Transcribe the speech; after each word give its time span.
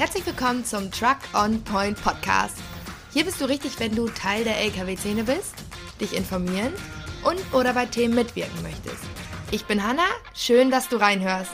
Herzlich 0.00 0.24
willkommen 0.24 0.64
zum 0.64 0.90
Truck 0.90 1.18
on 1.34 1.62
Point 1.62 2.02
Podcast. 2.02 2.56
Hier 3.12 3.22
bist 3.22 3.38
du 3.38 3.44
richtig, 3.44 3.78
wenn 3.80 3.94
du 3.94 4.08
Teil 4.08 4.44
der 4.44 4.56
LKW-Szene 4.56 5.24
bist, 5.24 5.52
dich 6.00 6.16
informieren 6.16 6.72
und 7.22 7.38
oder 7.52 7.74
bei 7.74 7.84
Themen 7.84 8.14
mitwirken 8.14 8.62
möchtest. 8.62 9.04
Ich 9.50 9.66
bin 9.66 9.86
Hanna, 9.86 10.06
schön, 10.34 10.70
dass 10.70 10.88
du 10.88 10.96
reinhörst. 10.96 11.52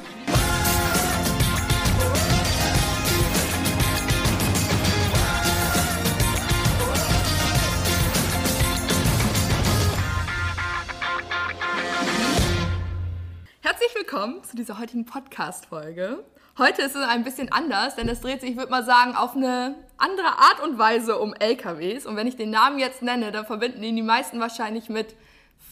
Willkommen 14.26 14.42
zu 14.42 14.56
dieser 14.56 14.80
heutigen 14.80 15.04
Podcast-Folge. 15.04 16.24
Heute 16.58 16.82
ist 16.82 16.96
es 16.96 17.02
ein 17.06 17.22
bisschen 17.22 17.52
anders, 17.52 17.94
denn 17.94 18.08
es 18.08 18.20
dreht 18.20 18.40
sich, 18.40 18.50
ich 18.50 18.56
würde 18.56 18.72
mal 18.72 18.84
sagen, 18.84 19.14
auf 19.14 19.36
eine 19.36 19.76
andere 19.98 20.26
Art 20.26 20.60
und 20.64 20.78
Weise 20.78 21.18
um 21.18 21.32
LKWs. 21.32 22.06
Und 22.06 22.16
wenn 22.16 22.26
ich 22.26 22.34
den 22.34 22.50
Namen 22.50 22.80
jetzt 22.80 23.02
nenne, 23.02 23.30
dann 23.30 23.46
verbinden 23.46 23.84
ihn 23.84 23.94
die 23.94 24.02
meisten 24.02 24.40
wahrscheinlich 24.40 24.88
mit 24.88 25.14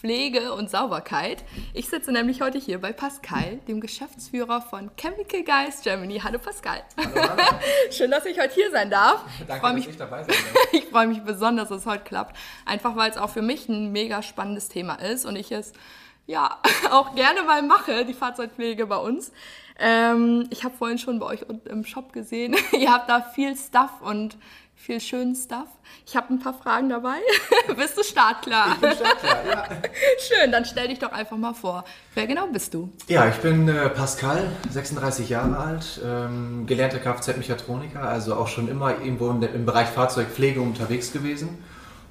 Pflege 0.00 0.52
und 0.52 0.70
Sauberkeit. 0.70 1.42
Ich 1.72 1.88
sitze 1.88 2.12
nämlich 2.12 2.42
heute 2.42 2.58
hier 2.58 2.80
bei 2.80 2.92
Pascal, 2.92 3.58
dem 3.66 3.80
Geschäftsführer 3.80 4.60
von 4.60 4.88
Chemical 4.96 5.42
Guys 5.42 5.82
Germany. 5.82 6.20
Hallo 6.22 6.38
Pascal. 6.38 6.84
Hallo, 6.96 7.28
hallo. 7.28 7.42
Schön, 7.90 8.12
dass 8.12 8.24
ich 8.24 8.38
heute 8.38 8.54
hier 8.54 8.70
sein 8.70 8.88
darf. 8.88 9.24
Danke, 9.48 9.54
ich 9.54 9.60
freue 9.60 9.70
dass 9.70 9.74
mich, 9.74 9.88
ich 9.88 9.96
dabei 9.96 10.22
sein 10.22 10.28
darf. 10.28 10.68
ich 10.72 10.84
freue 10.84 11.08
mich 11.08 11.22
besonders, 11.22 11.70
dass 11.70 11.78
es 11.78 11.86
heute 11.86 12.04
klappt. 12.04 12.36
Einfach 12.66 12.94
weil 12.94 13.10
es 13.10 13.16
auch 13.16 13.30
für 13.30 13.42
mich 13.42 13.68
ein 13.68 13.90
mega 13.90 14.22
spannendes 14.22 14.68
Thema 14.68 14.94
ist 14.94 15.26
und 15.26 15.34
ich 15.34 15.50
es 15.50 15.72
ja 16.26 16.58
auch 16.90 17.14
gerne 17.14 17.42
mal 17.42 17.62
mache, 17.62 18.04
die 18.04 18.14
Fahrzeugpflege 18.14 18.86
bei 18.86 18.96
uns. 18.96 19.32
Ähm, 19.78 20.46
ich 20.50 20.62
habe 20.64 20.76
vorhin 20.76 20.98
schon 20.98 21.18
bei 21.18 21.26
euch 21.26 21.44
im 21.64 21.84
Shop 21.84 22.12
gesehen, 22.12 22.54
ihr 22.72 22.92
habt 22.92 23.08
da 23.08 23.20
viel 23.20 23.56
Stuff 23.56 23.90
und 24.00 24.36
viel 24.76 25.00
schönen 25.00 25.34
Stuff. 25.34 25.68
Ich 26.06 26.14
habe 26.16 26.34
ein 26.34 26.38
paar 26.40 26.54
Fragen 26.54 26.88
dabei. 26.88 27.16
bist 27.76 27.96
du 27.96 28.02
startklar? 28.02 28.72
Ich 28.74 28.80
bin 28.80 28.92
startklar, 28.92 29.46
ja. 29.46 29.64
Schön, 30.18 30.52
dann 30.52 30.64
stell 30.64 30.88
dich 30.88 30.98
doch 30.98 31.12
einfach 31.12 31.36
mal 31.36 31.54
vor. 31.54 31.84
Wer 32.14 32.26
genau 32.26 32.46
bist 32.48 32.74
du? 32.74 32.90
Ja, 33.08 33.26
ich 33.28 33.36
bin 33.36 33.68
äh, 33.68 33.88
Pascal, 33.88 34.50
36 34.70 35.28
Jahre 35.28 35.56
alt, 35.56 36.00
ähm, 36.04 36.66
gelernter 36.66 36.98
Kfz-Mechatroniker, 36.98 38.02
also 38.02 38.34
auch 38.34 38.48
schon 38.48 38.68
immer 38.68 38.90
irgendwo 38.90 39.32
der, 39.32 39.54
im 39.54 39.64
Bereich 39.64 39.88
Fahrzeugpflege 39.88 40.60
unterwegs 40.60 41.12
gewesen 41.12 41.64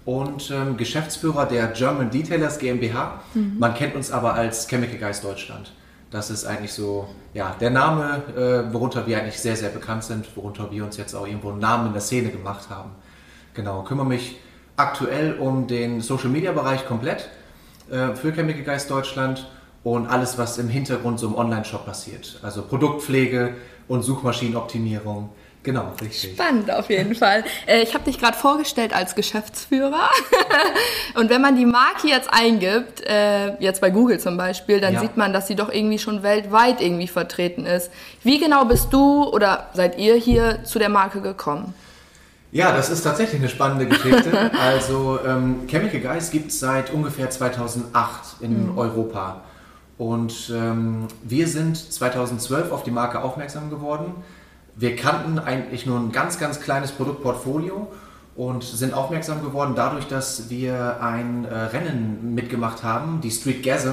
und 0.06 0.52
ähm, 0.52 0.78
Geschäftsführer 0.78 1.46
der 1.46 1.68
German 1.68 2.10
Detailers 2.10 2.60
GmbH. 2.60 3.22
Man 3.58 3.74
kennt 3.74 3.96
uns 3.96 4.12
aber 4.12 4.34
als 4.34 4.68
Chemical 4.68 4.98
Guys 4.98 5.22
Deutschland. 5.22 5.72
Das 6.12 6.30
ist 6.30 6.46
eigentlich 6.46 6.74
so, 6.74 7.08
ja, 7.34 7.56
der 7.60 7.72
Name, 7.72 8.22
äh, 8.36 8.72
worunter 8.74 9.08
wir 9.08 9.18
eigentlich 9.18 9.40
sehr, 9.40 9.56
sehr 9.56 9.70
bekannt 9.70 10.04
sind, 10.04 10.36
worunter 10.38 10.70
wir 10.70 10.84
uns 10.84 10.98
jetzt 10.98 11.16
auch 11.16 11.26
irgendwo 11.26 11.50
einen 11.50 11.60
Namen 11.60 11.88
in 11.88 11.94
der 11.94 12.02
Szene 12.02 12.30
gemacht 12.30 12.70
haben. 12.70 12.92
Genau, 13.54 13.84
kümmere 13.84 14.06
mich 14.06 14.38
aktuell 14.76 15.34
um 15.40 15.68
den 15.68 16.02
Social 16.02 16.30
Media 16.30 16.52
Bereich 16.52 16.86
komplett 16.86 17.30
äh, 17.90 18.14
für 18.16 18.32
Chemical 18.32 18.64
Guys 18.64 18.88
Deutschland 18.88 19.48
und 19.84 20.08
alles, 20.08 20.38
was 20.38 20.58
im 20.58 20.70
Hintergrund 20.70 21.20
so 21.20 21.28
im 21.28 21.36
Online-Shop 21.36 21.86
passiert. 21.86 22.40
Also 22.44 22.62
Produktpflege 22.62 23.56
und 23.88 24.04
Suchmaschinenoptimierung. 24.04 25.30
Genau, 25.64 25.94
richtig. 26.02 26.34
Spannend 26.34 26.70
auf 26.70 26.90
jeden 26.90 27.16
Fall. 27.16 27.46
Äh, 27.66 27.84
ich 27.84 27.94
habe 27.94 28.04
dich 28.04 28.20
gerade 28.20 28.38
vorgestellt 28.38 28.94
als 28.94 29.16
Geschäftsführer. 29.16 30.10
Und 31.16 31.30
wenn 31.30 31.42
man 31.42 31.56
die 31.56 31.66
Marke 31.66 32.10
jetzt 32.10 32.30
eingibt, 32.32 33.02
äh, 33.08 33.56
jetzt 33.62 33.80
bei 33.80 33.90
Google 33.90 34.20
zum 34.20 34.36
Beispiel, 34.36 34.82
dann 34.82 34.96
Ja. 34.96 35.00
sieht 35.00 35.16
man, 35.16 35.32
dass 35.32 35.48
sie 35.48 35.56
doch 35.56 35.72
irgendwie 35.72 36.00
schon 36.00 36.22
weltweit 36.22 36.82
irgendwie 36.82 37.08
vertreten 37.08 37.66
ist. 37.66 37.92
Wie 38.24 38.40
genau 38.40 38.66
bist 38.66 38.92
du 38.92 39.24
oder 39.24 39.70
seid 39.74 39.98
ihr 39.98 40.16
hier 40.16 40.66
zu 40.66 40.80
der 40.80 40.90
Marke 40.90 41.22
gekommen? 41.22 41.74
Ja, 42.52 42.76
das 42.76 42.90
ist 42.90 43.02
tatsächlich 43.04 43.40
eine 43.40 43.50
spannende 43.50 43.86
Geschichte. 43.88 44.52
also 44.62 45.20
ähm, 45.26 45.66
Chemical 45.68 46.02
Guys 46.02 46.30
gibt 46.30 46.52
es 46.52 46.60
seit 46.60 46.92
ungefähr 46.92 47.30
2008 47.30 48.42
in 48.42 48.70
Europa. 48.76 49.42
Und 49.98 50.52
ähm, 50.54 51.08
wir 51.24 51.48
sind 51.48 51.78
2012 51.78 52.72
auf 52.72 52.84
die 52.84 52.92
Marke 52.92 53.22
aufmerksam 53.24 53.70
geworden. 53.70 54.14
Wir 54.76 54.96
kannten 54.96 55.38
eigentlich 55.40 55.86
nur 55.86 56.00
ein 56.00 56.12
ganz, 56.12 56.40
ganz 56.40 56.60
kleines 56.60 56.92
Produktportfolio 56.92 57.92
und 58.36 58.64
sind 58.64 58.94
aufmerksam 58.94 59.44
geworden 59.44 59.74
dadurch, 59.76 60.08
dass 60.08 60.50
wir 60.50 60.98
ein 61.02 61.46
äh, 61.46 61.54
Rennen 61.56 62.34
mitgemacht 62.34 62.82
haben, 62.84 63.22
die 63.22 63.30
Street 63.30 63.62
Gasm. 63.64 63.90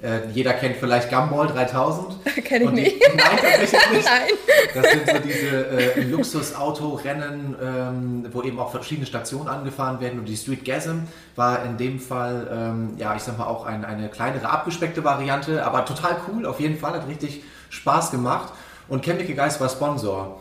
Äh, 0.00 0.28
jeder 0.32 0.52
kennt 0.52 0.76
vielleicht 0.76 1.10
Gumball 1.10 1.48
3000. 1.48 2.24
Kenn 2.44 2.62
ich 2.62 2.68
die- 2.68 2.74
nicht. 2.74 2.96
Nein, 3.16 3.38
tatsächlich 3.40 3.92
nicht. 3.92 4.04
Nein. 4.04 4.28
Das 4.74 4.90
sind 4.90 5.08
so 5.08 5.18
diese 5.28 5.66
äh, 5.66 6.00
Luxusautorennen, 6.02 7.56
ähm, 7.62 8.26
wo 8.32 8.42
eben 8.42 8.58
auch 8.58 8.70
verschiedene 8.70 9.06
Stationen 9.06 9.48
angefahren 9.48 10.00
werden. 10.00 10.18
Und 10.20 10.26
die 10.28 10.36
Street 10.36 10.64
Gasm 10.64 11.00
war 11.36 11.64
in 11.64 11.76
dem 11.76 11.98
Fall, 12.00 12.48
ähm, 12.52 12.90
ja, 12.96 13.14
ich 13.16 13.22
sag 13.22 13.38
mal, 13.38 13.46
auch 13.46 13.64
ein, 13.66 13.84
eine 13.84 14.08
kleinere, 14.08 14.48
abgespeckte 14.48 15.02
Variante, 15.04 15.64
aber 15.64 15.84
total 15.84 16.16
cool, 16.28 16.46
auf 16.46 16.60
jeden 16.60 16.78
Fall, 16.78 16.92
hat 16.94 17.08
richtig 17.08 17.42
Spaß 17.70 18.10
gemacht. 18.10 18.52
Und 18.88 19.04
Chemical 19.04 19.34
Guys 19.34 19.60
war 19.60 19.68
Sponsor. 19.68 20.40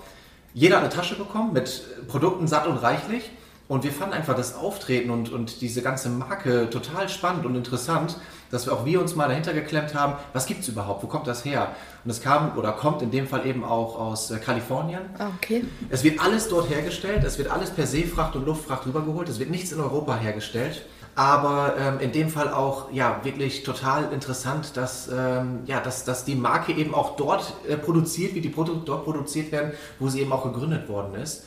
Jeder 0.54 0.78
hat 0.78 0.84
eine 0.84 0.94
Tasche 0.94 1.16
bekommen 1.16 1.54
mit 1.54 2.08
Produkten 2.08 2.48
satt 2.48 2.68
und 2.68 2.78
reichlich. 2.78 3.32
Und 3.68 3.86
wir 3.86 3.92
fanden 3.94 4.16
einfach 4.16 4.36
das 4.36 4.56
Auftreten 4.56 5.12
und, 5.12 5.32
und 5.32 5.62
diese 5.62 5.82
ganze 5.82 6.10
Marke 6.10 6.70
total 6.70 7.08
spannend 7.08 7.46
und 7.46 7.56
interessant, 7.56 8.18
dass 8.52 8.66
wir 8.66 8.74
auch 8.74 8.86
wir 8.86 9.02
uns 9.02 9.16
mal 9.16 9.28
dahinter 9.28 9.54
geklemmt 9.54 9.96
haben, 9.96 10.14
was 10.34 10.46
gibt 10.46 10.62
es 10.62 10.68
überhaupt, 10.68 11.04
wo 11.04 11.08
kommt 11.08 11.28
das 11.28 11.44
her? 11.46 11.70
Und 12.04 12.12
es 12.12 12.22
kam 12.22 12.58
oder 12.58 12.74
kommt 12.74 13.02
in 13.02 13.12
dem 13.12 13.28
Fall 13.28 13.46
eben 13.46 13.64
auch 13.64 14.00
aus 14.00 14.32
äh, 14.32 14.38
Kalifornien. 14.38 15.02
Ah, 15.18 15.30
okay. 15.38 15.64
Es 15.90 16.04
wird 16.04 16.20
alles 16.20 16.50
dort 16.50 16.70
hergestellt, 16.70 17.24
es 17.24 17.38
wird 17.38 17.50
alles 17.50 17.72
per 17.72 17.88
Seefracht 17.88 18.36
und 18.36 18.46
Luftfracht 18.46 18.86
rübergeholt, 18.86 19.30
es 19.30 19.40
wird 19.40 19.50
nichts 19.50 19.72
in 19.72 19.80
Europa 19.80 20.18
hergestellt. 20.18 20.86
Aber 21.14 21.76
ähm, 21.78 22.00
in 22.00 22.14
dem 22.14 22.30
Fall 22.30 22.54
auch 22.54 22.90
ja 22.94 23.20
wirklich 23.24 23.64
total 23.64 24.14
interessant, 24.14 24.78
dass, 24.78 25.10
ähm, 25.10 25.60
ja, 25.66 25.82
dass, 25.82 26.06
dass 26.06 26.24
die 26.24 26.36
Marke 26.36 26.72
eben 26.72 26.96
auch 26.96 27.18
dort 27.18 27.54
äh, 27.68 27.76
produziert, 27.76 28.34
wie 28.34 28.40
die 28.40 28.50
Produkte 28.50 28.86
dort 28.86 29.04
produziert 29.04 29.52
werden, 29.52 29.72
wo 30.00 30.08
sie 30.08 30.22
eben 30.22 30.32
auch 30.32 30.46
gegründet 30.46 30.88
worden 30.88 31.16
ist. 31.16 31.44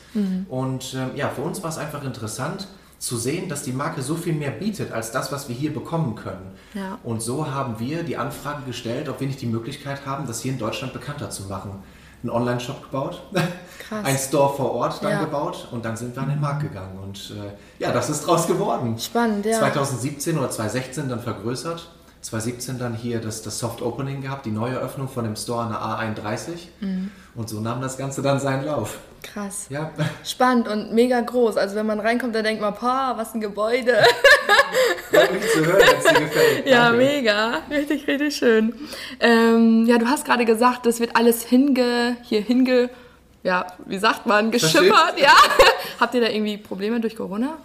Und 0.48 0.94
ähm, 0.94 1.12
ja, 1.16 1.30
für 1.30 1.40
uns 1.40 1.62
war 1.62 1.70
es 1.70 1.78
einfach 1.78 2.04
interessant 2.04 2.68
zu 2.98 3.16
sehen, 3.16 3.48
dass 3.48 3.62
die 3.62 3.72
Marke 3.72 4.02
so 4.02 4.14
viel 4.16 4.32
mehr 4.34 4.50
bietet 4.50 4.92
als 4.92 5.12
das, 5.12 5.30
was 5.32 5.48
wir 5.48 5.54
hier 5.54 5.74
bekommen 5.74 6.14
können. 6.14 6.52
Ja. 6.74 6.98
Und 7.02 7.20
so 7.22 7.50
haben 7.50 7.78
wir 7.78 8.02
die 8.02 8.16
Anfrage 8.16 8.62
gestellt, 8.66 9.08
ob 9.08 9.20
wir 9.20 9.26
nicht 9.26 9.40
die 9.40 9.46
Möglichkeit 9.46 10.06
haben, 10.06 10.26
das 10.26 10.40
hier 10.40 10.52
in 10.52 10.58
Deutschland 10.58 10.92
bekannter 10.92 11.30
zu 11.30 11.44
machen. 11.44 11.82
Einen 12.22 12.30
Online-Shop 12.30 12.82
gebaut, 12.84 13.22
ein 14.02 14.16
Store 14.16 14.54
vor 14.56 14.72
Ort 14.72 15.02
dann 15.02 15.10
Ja. 15.12 15.20
gebaut 15.24 15.68
und 15.72 15.84
dann 15.84 15.94
sind 15.96 16.16
wir 16.16 16.22
an 16.22 16.30
den 16.30 16.40
Markt 16.40 16.62
gegangen. 16.62 16.98
Und 17.02 17.34
äh, 17.36 17.82
ja, 17.82 17.92
das 17.92 18.08
ist 18.08 18.26
draus 18.26 18.46
geworden. 18.46 18.98
Spannend, 18.98 19.44
ja. 19.44 19.58
2017 19.58 20.38
oder 20.38 20.48
2016 20.50 21.08
dann 21.10 21.20
vergrößert. 21.20 21.90
2017 22.24 22.78
dann 22.78 22.94
hier 22.94 23.20
das, 23.20 23.42
das 23.42 23.58
Soft 23.58 23.82
Opening 23.82 24.22
gehabt, 24.22 24.46
die 24.46 24.50
Neueröffnung 24.50 25.08
von 25.08 25.24
dem 25.24 25.36
Store 25.36 25.64
an 25.64 25.68
der 25.68 25.80
A31. 25.80 26.52
Mhm. 26.80 27.10
Und 27.34 27.50
so 27.50 27.60
nahm 27.60 27.82
das 27.82 27.98
Ganze 27.98 28.22
dann 28.22 28.40
seinen 28.40 28.64
Lauf. 28.64 28.98
Krass. 29.22 29.66
Ja, 29.68 29.90
Spannend 30.24 30.66
und 30.66 30.94
mega 30.94 31.20
groß. 31.20 31.58
Also 31.58 31.76
wenn 31.76 31.84
man 31.84 32.00
reinkommt, 32.00 32.34
dann 32.34 32.44
denkt 32.44 32.62
man, 32.62 32.72
boah, 32.74 33.12
was 33.16 33.34
ein 33.34 33.42
Gebäude. 33.42 33.98
zu 35.52 35.66
hören, 35.66 35.78
dir 35.78 36.20
gefällt. 36.20 36.66
Ja, 36.66 36.88
Danke. 36.88 37.04
mega. 37.04 37.60
Richtig, 37.70 38.08
richtig 38.08 38.34
schön. 38.36 38.72
Ähm, 39.20 39.84
ja, 39.86 39.98
du 39.98 40.06
hast 40.06 40.24
gerade 40.24 40.46
gesagt, 40.46 40.86
das 40.86 41.00
wird 41.00 41.16
alles 41.16 41.42
hinge, 41.42 42.16
hier 42.22 42.40
hinge, 42.40 42.88
ja, 43.42 43.66
wie 43.84 43.98
sagt 43.98 44.24
man, 44.24 44.50
geschippert, 44.50 45.18
ja. 45.18 45.34
Habt 46.00 46.14
ihr 46.14 46.22
da 46.22 46.28
irgendwie 46.28 46.56
Probleme 46.56 47.00
durch 47.00 47.16
Corona? 47.16 47.58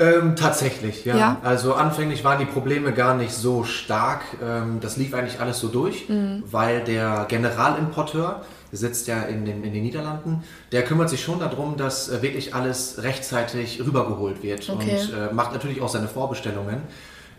Ähm, 0.00 0.36
tatsächlich, 0.36 1.04
ja. 1.04 1.16
Ja? 1.16 1.36
Also 1.42 1.74
anfänglich 1.74 2.22
waren 2.22 2.38
die 2.38 2.44
Probleme 2.44 2.92
gar 2.92 3.16
nicht 3.16 3.32
so 3.32 3.64
stark. 3.64 4.20
Ähm, 4.42 4.78
das 4.80 4.96
lief 4.96 5.12
eigentlich 5.14 5.40
alles 5.40 5.58
so 5.58 5.68
durch, 5.68 6.06
weil 6.50 6.84
der 6.84 7.26
Generalimporteur, 7.28 8.42
der 8.70 8.78
sitzt 8.78 9.08
ja 9.08 9.22
in 9.22 9.44
den, 9.44 9.64
in 9.64 9.72
den 9.72 9.82
Niederlanden, 9.82 10.44
der 10.72 10.82
kümmert 10.84 11.10
sich 11.10 11.22
schon 11.22 11.40
darum, 11.40 11.76
dass 11.76 12.08
äh, 12.08 12.22
wirklich 12.22 12.54
alles 12.54 13.02
rechtzeitig 13.02 13.80
rübergeholt 13.84 14.42
wird 14.42 14.68
Okay. 14.68 15.00
und 15.00 15.12
äh, 15.12 15.32
macht 15.32 15.52
natürlich 15.52 15.80
auch 15.80 15.88
seine 15.88 16.06
Vorbestellungen. 16.06 16.82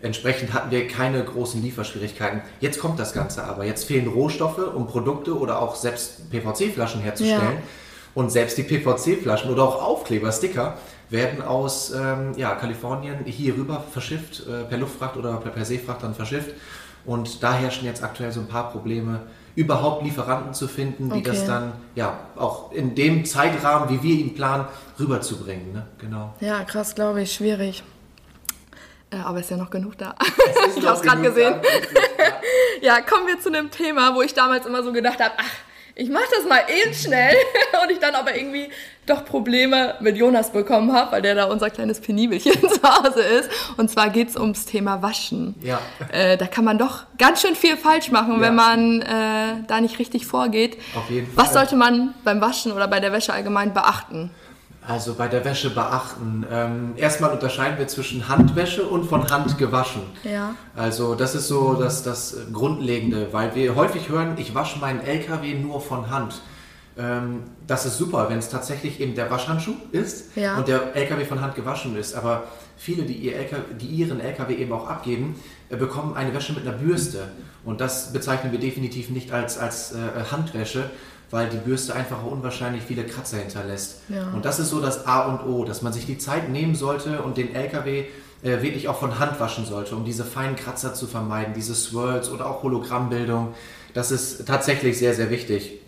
Entsprechend 0.02 0.52
hatten 0.54 0.70
wir 0.70 0.88
keine 0.88 1.22
großen 1.22 1.62
Lieferschwierigkeiten. 1.62 2.40
Jetzt 2.60 2.80
kommt 2.80 2.98
das 2.98 3.12
Ganze 3.12 3.44
aber. 3.44 3.64
Jetzt 3.64 3.84
fehlen 3.84 4.08
Rohstoffe, 4.08 4.74
um 4.74 4.86
Produkte 4.86 5.38
oder 5.38 5.60
auch 5.60 5.74
selbst 5.76 6.30
PVC-Flaschen 6.30 7.00
herzustellen. 7.00 7.40
Ja. 7.40 7.62
Und 8.14 8.32
selbst 8.32 8.58
die 8.58 8.62
PVC-Flaschen 8.64 9.50
oder 9.50 9.62
auch 9.62 9.82
Aufkleber, 9.82 10.32
Sticker, 10.32 10.78
werden 11.10 11.42
aus 11.42 11.92
ähm, 11.92 12.32
ja, 12.36 12.54
Kalifornien 12.54 13.24
hier 13.26 13.54
rüber 13.56 13.82
verschifft, 13.92 14.46
äh, 14.46 14.64
per 14.64 14.78
Luftfracht 14.78 15.16
oder 15.16 15.36
per, 15.38 15.50
per 15.50 15.64
Seefracht 15.64 16.02
dann 16.02 16.14
verschifft. 16.14 16.50
Und 17.04 17.42
da 17.42 17.54
herrschen 17.54 17.84
jetzt 17.86 18.02
aktuell 18.02 18.30
so 18.32 18.40
ein 18.40 18.46
paar 18.48 18.70
Probleme, 18.70 19.20
überhaupt 19.56 20.04
Lieferanten 20.04 20.54
zu 20.54 20.68
finden, 20.68 21.08
die 21.10 21.18
Okay. 21.20 21.22
das 21.30 21.46
dann 21.46 21.72
ja 21.96 22.18
auch 22.36 22.70
in 22.72 22.94
dem 22.94 23.24
Zeitrahmen, 23.24 23.88
wie 23.88 24.02
wir 24.02 24.14
ihn 24.14 24.34
planen, 24.34 24.66
rüberzubringen. 24.98 25.72
Ne? 25.72 25.86
Genau. 25.98 26.34
Ja, 26.40 26.62
krass, 26.64 26.94
glaube 26.94 27.22
ich, 27.22 27.32
schwierig. 27.32 27.82
Äh, 29.10 29.16
aber 29.16 29.40
ist 29.40 29.50
ja 29.50 29.56
noch 29.56 29.70
genug 29.70 29.98
da. 29.98 30.14
Ich 30.76 30.86
habe 30.86 30.96
es 30.96 31.02
gerade 31.02 31.22
gesehen. 31.22 31.54
da. 31.60 31.68
Ja, 32.82 33.02
kommen 33.02 33.26
wir 33.26 33.38
zu 33.38 33.48
einem 33.50 33.70
Thema, 33.70 34.14
wo 34.14 34.22
ich 34.22 34.32
damals 34.32 34.64
immer 34.64 34.82
so 34.82 34.90
gedacht 34.92 35.18
habe, 35.20 35.34
ach, 35.36 35.44
ich 35.94 36.08
mache 36.10 36.24
das 36.36 36.46
mal 36.48 36.60
eben 36.82 36.94
schnell 36.94 37.34
und 37.84 37.90
ich 37.90 37.98
dann 37.98 38.14
aber 38.14 38.36
irgendwie 38.36 38.68
doch 39.06 39.24
Probleme 39.24 39.96
mit 40.00 40.16
Jonas 40.16 40.52
bekommen 40.52 40.92
habe, 40.92 41.12
weil 41.12 41.22
der 41.22 41.34
da 41.34 41.44
unser 41.46 41.70
kleines 41.70 42.00
Penibelchen 42.00 42.52
zu 42.60 42.82
Hause 42.82 43.20
ist. 43.22 43.50
Und 43.76 43.90
zwar 43.90 44.10
geht 44.10 44.28
es 44.28 44.36
ums 44.36 44.66
Thema 44.66 45.02
Waschen. 45.02 45.54
Ja. 45.62 45.80
Äh, 46.12 46.36
da 46.36 46.46
kann 46.46 46.64
man 46.64 46.78
doch 46.78 47.04
ganz 47.18 47.42
schön 47.42 47.56
viel 47.56 47.76
falsch 47.76 48.10
machen, 48.10 48.34
Ja. 48.36 48.40
wenn 48.40 48.54
man 48.54 49.02
äh, 49.02 49.64
da 49.66 49.80
nicht 49.80 49.98
richtig 49.98 50.26
vorgeht. 50.26 50.78
Auf 50.94 51.10
jeden 51.10 51.26
Fall. 51.32 51.44
Was 51.44 51.52
sollte 51.54 51.76
man 51.76 52.14
beim 52.24 52.40
Waschen 52.40 52.72
oder 52.72 52.86
bei 52.88 53.00
der 53.00 53.12
Wäsche 53.12 53.32
allgemein 53.32 53.72
beachten? 53.74 54.30
Also 54.86 55.14
bei 55.14 55.28
der 55.28 55.44
Wäsche 55.44 55.70
beachten. 55.70 56.44
Ähm, 56.50 56.92
erstmal 56.96 57.30
unterscheiden 57.32 57.78
wir 57.78 57.86
zwischen 57.86 58.28
Handwäsche 58.28 58.84
und 58.84 59.04
von 59.04 59.30
Hand 59.30 59.58
gewaschen. 59.58 60.02
Ja. 60.24 60.54
Also 60.74 61.14
das 61.14 61.34
ist 61.34 61.48
so 61.48 61.74
das, 61.74 62.02
das 62.02 62.36
Grundlegende, 62.52 63.28
weil 63.32 63.54
wir 63.54 63.74
häufig 63.76 64.08
hören, 64.08 64.34
ich 64.38 64.54
wasche 64.54 64.78
meinen 64.78 65.00
LKW 65.00 65.54
nur 65.54 65.80
von 65.80 66.08
Hand. 66.10 66.40
Ähm, 66.98 67.42
das 67.66 67.84
ist 67.86 67.98
super, 67.98 68.28
wenn 68.30 68.38
es 68.38 68.48
tatsächlich 68.48 69.00
eben 69.00 69.14
der 69.14 69.30
Waschhandschuh 69.30 69.74
ist 69.92 70.34
Ja. 70.36 70.56
und 70.56 70.66
der 70.66 70.96
LKW 70.96 71.24
von 71.24 71.40
Hand 71.40 71.54
gewaschen 71.54 71.96
ist. 71.96 72.14
Aber 72.14 72.44
viele, 72.76 73.02
die, 73.04 73.14
ihr 73.14 73.36
LKW, 73.36 73.62
die 73.78 73.86
ihren 73.86 74.18
LKW 74.20 74.54
eben 74.54 74.72
auch 74.72 74.88
abgeben, 74.88 75.36
äh, 75.68 75.76
bekommen 75.76 76.14
eine 76.16 76.32
Wäsche 76.34 76.52
mit 76.54 76.66
einer 76.66 76.76
Bürste. 76.76 77.28
Und 77.64 77.80
das 77.82 78.12
bezeichnen 78.12 78.50
wir 78.50 78.58
definitiv 78.58 79.10
nicht 79.10 79.30
als, 79.32 79.58
als 79.58 79.92
äh, 79.92 79.96
Handwäsche, 80.32 80.90
weil 81.30 81.48
die 81.48 81.56
Bürste 81.56 81.94
einfach 81.94 82.22
auch 82.22 82.30
unwahrscheinlich 82.30 82.82
viele 82.82 83.04
Kratzer 83.04 83.38
hinterlässt. 83.38 84.00
Ja. 84.08 84.30
Und 84.34 84.44
das 84.44 84.58
ist 84.58 84.70
so 84.70 84.80
das 84.80 85.06
A 85.06 85.26
und 85.26 85.48
O, 85.48 85.64
dass 85.64 85.82
man 85.82 85.92
sich 85.92 86.06
die 86.06 86.18
Zeit 86.18 86.48
nehmen 86.48 86.74
sollte 86.74 87.22
und 87.22 87.36
den 87.36 87.54
LKW 87.54 88.04
äh, 88.42 88.62
wirklich 88.62 88.88
auch 88.88 88.98
von 88.98 89.18
Hand 89.18 89.38
waschen 89.38 89.64
sollte, 89.64 89.94
um 89.94 90.04
diese 90.04 90.24
feinen 90.24 90.56
Kratzer 90.56 90.94
zu 90.94 91.06
vermeiden, 91.06 91.54
diese 91.54 91.74
Swirls 91.74 92.30
oder 92.30 92.46
auch 92.46 92.62
Hologrammbildung. 92.62 93.54
Das 93.94 94.10
ist 94.10 94.46
tatsächlich 94.46 94.98
sehr, 94.98 95.14
sehr 95.14 95.30
wichtig. 95.30 95.80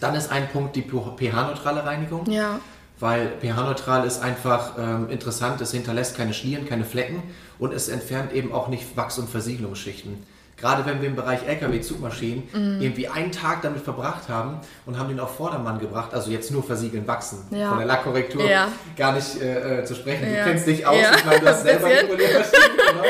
Dann 0.00 0.14
ist 0.14 0.30
ein 0.30 0.48
Punkt 0.48 0.76
die 0.76 0.82
pH-neutrale 0.82 1.84
Reinigung. 1.84 2.30
Ja. 2.30 2.60
Weil 3.00 3.32
pH-neutral 3.40 4.06
ist 4.06 4.22
einfach 4.22 4.72
ähm, 4.76 5.08
interessant, 5.08 5.60
es 5.60 5.70
hinterlässt 5.70 6.16
keine 6.16 6.34
Schlieren, 6.34 6.66
keine 6.66 6.84
Flecken 6.84 7.22
und 7.58 7.72
es 7.72 7.88
entfernt 7.88 8.32
eben 8.32 8.52
auch 8.52 8.68
nicht 8.68 8.96
Wachs- 8.96 9.18
und 9.18 9.30
Versiegelungsschichten. 9.30 10.18
Gerade 10.60 10.84
wenn 10.86 11.00
wir 11.00 11.08
im 11.08 11.14
Bereich 11.16 11.46
LKW-Zugmaschinen 11.46 12.42
Mhm. 12.52 12.80
irgendwie 12.80 13.06
einen 13.08 13.30
Tag 13.32 13.62
damit 13.62 13.82
verbracht 13.82 14.28
haben 14.28 14.58
und 14.86 14.98
haben 14.98 15.08
den 15.08 15.20
auf 15.20 15.36
Vordermann 15.36 15.78
gebracht, 15.78 16.12
also 16.14 16.30
jetzt 16.30 16.50
nur 16.50 16.62
versiegeln, 16.64 17.06
wachsen, 17.06 17.38
Ja. 17.50 17.68
von 17.68 17.78
der 17.78 17.86
Lackkorrektur 17.86 18.44
Ja. 18.48 18.68
gar 18.96 19.12
nicht 19.12 19.40
äh, 19.40 19.80
äh, 19.80 19.84
zu 19.84 19.94
sprechen. 19.94 20.32
Ja. 20.32 20.44
Du 20.44 20.50
kennst 20.50 20.66
dich 20.66 20.84
aus, 20.86 20.96
ich 21.16 21.24
meine, 21.24 21.40
du 21.40 21.46
hast 21.46 21.62
selber 21.64 21.88
die 21.88 22.16
genau. 22.16 23.04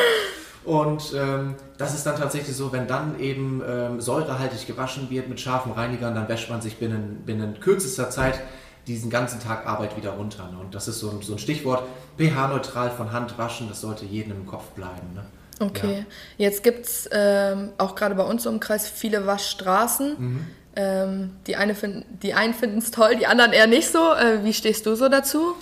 Und 0.64 1.14
ähm, 1.16 1.54
das 1.78 1.94
ist 1.94 2.04
dann 2.04 2.16
tatsächlich 2.16 2.54
so, 2.54 2.70
wenn 2.72 2.86
dann 2.86 3.18
eben 3.18 3.62
ähm, 3.66 4.00
säurehaltig 4.02 4.66
gewaschen 4.66 5.08
wird 5.08 5.28
mit 5.28 5.40
scharfen 5.40 5.72
Reinigern, 5.72 6.14
dann 6.14 6.28
wäscht 6.28 6.50
man 6.50 6.60
sich 6.60 6.76
binnen, 6.76 7.22
binnen 7.24 7.58
kürzester 7.60 8.10
Zeit 8.10 8.40
diesen 8.86 9.08
ganzen 9.08 9.40
Tag 9.40 9.66
Arbeit 9.66 9.96
wieder 9.96 10.10
runter. 10.10 10.50
Ne? 10.52 10.58
Und 10.58 10.74
das 10.74 10.86
ist 10.88 10.98
so 10.98 11.08
ein, 11.10 11.22
so 11.22 11.32
ein 11.32 11.38
Stichwort, 11.38 11.84
pH-neutral 12.18 12.90
von 12.90 13.12
Hand 13.12 13.38
waschen, 13.38 13.68
das 13.68 13.80
sollte 13.80 14.04
jedem 14.04 14.32
im 14.32 14.46
Kopf 14.46 14.64
bleiben. 14.72 15.14
Ne? 15.14 15.24
Okay. 15.60 16.06
Jetzt 16.36 16.62
gibt 16.62 16.86
es 16.86 17.08
ähm, 17.12 17.70
auch 17.78 17.94
gerade 17.94 18.14
bei 18.14 18.22
uns 18.22 18.46
im 18.46 18.60
Kreis 18.60 18.88
viele 18.88 19.26
Waschstraßen. 19.26 20.16
Mhm. 20.18 20.46
Ähm, 20.76 21.30
die, 21.46 21.56
eine 21.56 21.74
finden, 21.74 22.04
die 22.22 22.34
einen 22.34 22.54
finden 22.54 22.78
es 22.78 22.90
toll, 22.90 23.16
die 23.16 23.26
anderen 23.26 23.52
eher 23.52 23.66
nicht 23.66 23.90
so. 23.90 24.12
Äh, 24.14 24.44
wie 24.44 24.52
stehst 24.52 24.86
du 24.86 24.94
so 24.94 25.08
dazu? 25.08 25.56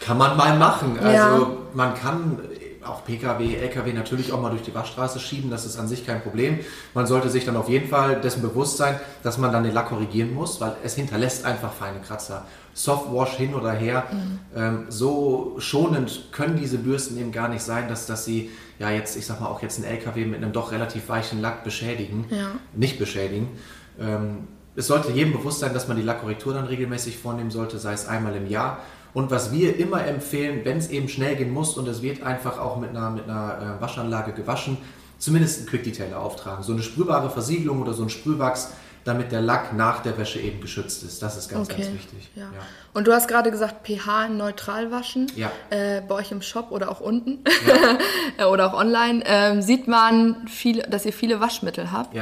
Kann 0.00 0.18
man 0.18 0.36
mal 0.36 0.56
machen. 0.56 0.98
Also 0.98 1.12
Ja. 1.14 1.50
man 1.74 1.94
kann 1.94 2.40
auch 2.88 3.04
Pkw, 3.04 3.56
Lkw 3.56 3.92
natürlich 3.92 4.32
auch 4.32 4.40
mal 4.40 4.50
durch 4.50 4.62
die 4.62 4.74
Waschstraße 4.74 5.20
schieben, 5.20 5.50
das 5.50 5.66
ist 5.66 5.78
an 5.78 5.88
sich 5.88 6.06
kein 6.06 6.22
Problem. 6.22 6.60
Man 6.94 7.06
sollte 7.06 7.28
sich 7.30 7.44
dann 7.44 7.56
auf 7.56 7.68
jeden 7.68 7.88
Fall 7.88 8.20
dessen 8.20 8.42
bewusst 8.42 8.76
sein, 8.76 8.98
dass 9.22 9.38
man 9.38 9.52
dann 9.52 9.64
den 9.64 9.74
Lack 9.74 9.88
korrigieren 9.88 10.32
muss, 10.34 10.60
weil 10.60 10.76
es 10.84 10.94
hinterlässt 10.94 11.44
einfach 11.44 11.72
feine 11.72 12.00
Kratzer. 12.00 12.44
Softwash 12.74 13.34
hin 13.34 13.54
oder 13.54 13.72
her, 13.72 14.04
ähm, 14.54 14.86
so 14.88 15.56
schonend 15.58 16.28
können 16.30 16.56
diese 16.56 16.78
Bürsten 16.78 17.18
eben 17.18 17.32
gar 17.32 17.48
nicht 17.48 17.62
sein, 17.62 17.88
dass, 17.88 18.06
dass 18.06 18.24
sie 18.24 18.50
ja 18.78 18.90
jetzt, 18.90 19.16
ich 19.16 19.26
sag 19.26 19.40
mal, 19.40 19.48
auch 19.48 19.62
jetzt 19.62 19.78
einen 19.82 19.92
LKW 19.92 20.24
mit 20.26 20.42
einem 20.42 20.52
doch 20.52 20.70
relativ 20.70 21.08
weichen 21.08 21.40
Lack 21.40 21.64
beschädigen, 21.64 22.26
Ja. 22.30 22.50
nicht 22.74 22.98
beschädigen. 23.00 23.48
Ähm, 23.98 24.46
es 24.76 24.86
sollte 24.86 25.10
jedem 25.10 25.32
bewusst 25.32 25.58
sein, 25.58 25.74
dass 25.74 25.88
man 25.88 25.96
die 25.96 26.04
Lackkorrektur 26.04 26.54
dann 26.54 26.66
regelmäßig 26.66 27.18
vornehmen 27.18 27.50
sollte, 27.50 27.78
sei 27.78 27.94
es 27.94 28.06
einmal 28.06 28.36
im 28.36 28.46
Jahr. 28.46 28.78
Und 29.14 29.30
was 29.30 29.52
wir 29.52 29.78
immer 29.78 30.04
empfehlen, 30.06 30.60
wenn 30.64 30.78
es 30.78 30.90
eben 30.90 31.08
schnell 31.08 31.36
gehen 31.36 31.50
muss 31.52 31.76
und 31.76 31.88
es 31.88 32.02
wird 32.02 32.22
einfach 32.22 32.58
auch 32.58 32.76
mit 32.76 32.90
einer, 32.90 33.10
mit 33.10 33.24
einer 33.24 33.76
äh, 33.78 33.80
Waschanlage 33.82 34.32
gewaschen, 34.32 34.76
zumindest 35.18 35.58
einen 35.60 35.68
Quick 35.68 35.84
Detailer 35.84 36.20
auftragen. 36.20 36.62
So 36.62 36.72
eine 36.72 36.82
sprühbare 36.82 37.30
Versiegelung 37.30 37.80
oder 37.82 37.94
so 37.94 38.02
ein 38.02 38.10
Sprühwachs, 38.10 38.72
damit 39.04 39.32
der 39.32 39.40
Lack 39.40 39.72
nach 39.72 40.02
der 40.02 40.18
Wäsche 40.18 40.38
eben 40.38 40.60
geschützt 40.60 41.02
ist. 41.02 41.22
Das 41.22 41.36
ist 41.36 41.48
ganz, 41.48 41.70
Okay. 41.70 41.82
ganz 41.82 41.94
wichtig. 41.94 42.30
Ja. 42.34 42.42
Ja. 42.42 42.48
Und 42.92 43.06
du 43.06 43.12
hast 43.12 43.26
gerade 43.26 43.50
gesagt, 43.50 43.86
pH 43.86 44.28
neutral 44.28 44.90
waschen. 44.90 45.32
Ja. 45.34 45.50
Äh, 45.70 46.02
bei 46.06 46.16
euch 46.16 46.30
im 46.30 46.42
Shop 46.42 46.70
oder 46.70 46.90
auch 46.90 47.00
unten 47.00 47.38
oder 48.50 48.66
auch 48.66 48.78
online 48.78 49.22
ähm, 49.24 49.62
sieht 49.62 49.88
man, 49.88 50.46
viel, 50.46 50.82
dass 50.82 51.06
ihr 51.06 51.12
viele 51.14 51.40
Waschmittel 51.40 51.90
habt. 51.90 52.14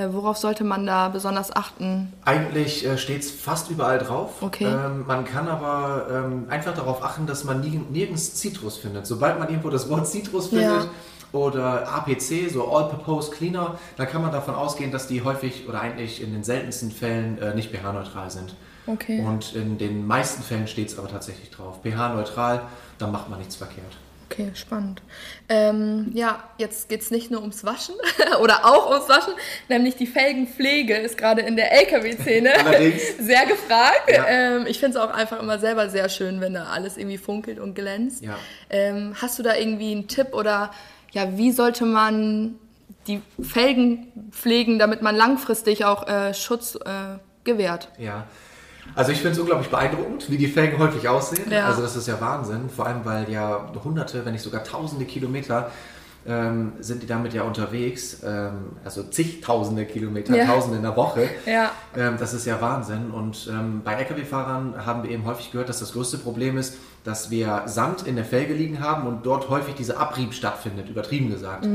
Äh, 0.00 0.14
worauf 0.14 0.38
sollte 0.38 0.64
man 0.64 0.86
da 0.86 1.08
besonders 1.08 1.54
achten? 1.54 2.12
Eigentlich 2.24 2.86
äh, 2.86 2.96
steht 2.96 3.20
es 3.22 3.30
fast 3.30 3.70
überall 3.70 3.98
drauf. 3.98 4.40
Okay. 4.40 4.64
Ähm, 4.64 5.04
man 5.06 5.24
kann 5.24 5.46
aber 5.48 6.06
ähm, 6.10 6.46
einfach 6.48 6.74
darauf 6.74 7.02
achten, 7.04 7.26
dass 7.26 7.44
man 7.44 7.60
nie, 7.60 7.80
nirgends 7.90 8.36
Citrus 8.40 8.78
findet. 8.78 9.06
Sobald 9.06 9.38
man 9.38 9.48
irgendwo 9.48 9.68
das 9.68 9.90
Wort 9.90 10.06
Citrus 10.06 10.48
findet 10.48 10.84
Ja. 10.84 10.90
oder 11.32 11.88
APC, 11.92 12.50
so 12.50 12.72
All-Purpose 12.74 13.30
Cleaner, 13.30 13.78
dann 13.96 14.08
kann 14.08 14.22
man 14.22 14.32
davon 14.32 14.54
ausgehen, 14.54 14.90
dass 14.90 15.06
die 15.06 15.22
häufig 15.22 15.68
oder 15.68 15.80
eigentlich 15.80 16.22
in 16.22 16.32
den 16.32 16.44
seltensten 16.44 16.90
Fällen 16.90 17.38
äh, 17.38 17.54
nicht 17.54 17.70
pH-neutral 17.70 18.30
sind. 18.30 18.54
Okay. 18.86 19.20
Und 19.20 19.54
in 19.54 19.76
den 19.76 20.06
meisten 20.06 20.42
Fällen 20.42 20.66
steht 20.66 20.88
es 20.88 20.98
aber 20.98 21.08
tatsächlich 21.08 21.50
drauf. 21.50 21.80
pH-neutral, 21.82 22.62
dann 22.98 23.12
macht 23.12 23.28
man 23.28 23.38
nichts 23.38 23.56
verkehrt. 23.56 23.96
Okay, 24.30 24.52
spannend. 24.54 25.02
Ähm, 25.48 26.12
ja, 26.14 26.44
jetzt 26.56 26.88
geht 26.88 27.02
es 27.02 27.10
nicht 27.10 27.32
nur 27.32 27.40
ums 27.40 27.64
Waschen 27.64 27.96
oder 28.40 28.64
auch 28.64 28.88
ums 28.90 29.08
Waschen, 29.08 29.32
nämlich 29.68 29.96
die 29.96 30.06
Felgenpflege 30.06 30.94
ist 30.94 31.18
gerade 31.18 31.40
in 31.42 31.56
der 31.56 31.72
LKW-Szene 31.72 32.52
sehr 33.18 33.46
gefragt. 33.46 34.08
Ja. 34.08 34.26
Ähm, 34.28 34.66
ich 34.68 34.78
finde 34.78 34.98
es 34.98 35.04
auch 35.04 35.10
einfach 35.10 35.40
immer 35.40 35.58
selber 35.58 35.88
sehr 35.88 36.08
schön, 36.08 36.40
wenn 36.40 36.54
da 36.54 36.66
alles 36.66 36.96
irgendwie 36.96 37.18
funkelt 37.18 37.58
und 37.58 37.74
glänzt. 37.74 38.22
Ja. 38.22 38.38
Ähm, 38.70 39.14
hast 39.20 39.36
du 39.40 39.42
da 39.42 39.56
irgendwie 39.56 39.90
einen 39.90 40.06
Tipp 40.06 40.32
oder 40.32 40.70
ja, 41.10 41.36
wie 41.36 41.50
sollte 41.50 41.84
man 41.84 42.54
die 43.08 43.22
Felgen 43.42 44.12
pflegen, 44.30 44.78
damit 44.78 45.02
man 45.02 45.16
langfristig 45.16 45.84
auch 45.84 46.06
äh, 46.06 46.34
Schutz 46.34 46.76
äh, 46.76 47.18
gewährt? 47.42 47.88
Ja. 47.98 48.28
Also 48.94 49.12
ich 49.12 49.18
finde 49.18 49.32
es 49.32 49.38
unglaublich 49.38 49.68
beeindruckend, 49.70 50.30
wie 50.30 50.36
die 50.38 50.48
Felgen 50.48 50.78
häufig 50.78 51.08
aussehen. 51.08 51.50
Ja. 51.50 51.66
Also 51.66 51.82
das 51.82 51.96
ist 51.96 52.08
ja 52.08 52.20
Wahnsinn. 52.20 52.68
Vor 52.68 52.86
allem, 52.86 53.00
weil 53.04 53.30
ja 53.30 53.70
hunderte, 53.84 54.24
wenn 54.24 54.32
nicht 54.32 54.42
sogar 54.42 54.64
tausende 54.64 55.04
Kilometer 55.04 55.70
ähm, 56.26 56.74
sind 56.80 57.02
die 57.02 57.06
damit 57.06 57.32
ja 57.32 57.44
unterwegs. 57.44 58.18
Ähm, 58.22 58.72
also 58.84 59.02
zigtausende 59.04 59.86
Kilometer, 59.86 60.36
Ja. 60.36 60.44
tausende 60.44 60.76
in 60.76 60.82
der 60.82 60.94
Woche. 60.94 61.28
Ja. 61.46 61.70
Ähm, 61.96 62.16
das 62.18 62.34
ist 62.34 62.44
ja 62.46 62.60
Wahnsinn. 62.60 63.10
Und 63.10 63.48
ähm, 63.50 63.80
bei 63.82 63.94
Lkw-Fahrern 63.94 64.84
haben 64.84 65.02
wir 65.02 65.10
eben 65.10 65.24
häufig 65.24 65.50
gehört, 65.50 65.70
dass 65.70 65.78
das 65.80 65.92
größte 65.92 66.18
Problem 66.18 66.58
ist, 66.58 66.76
dass 67.04 67.30
wir 67.30 67.62
Sand 67.64 68.06
in 68.06 68.16
der 68.16 68.26
Felge 68.26 68.52
liegen 68.52 68.80
haben 68.80 69.06
und 69.08 69.24
dort 69.24 69.48
häufig 69.48 69.74
dieser 69.76 69.98
Abrieb 69.98 70.34
stattfindet, 70.34 70.90
übertrieben 70.90 71.30
gesagt. 71.30 71.66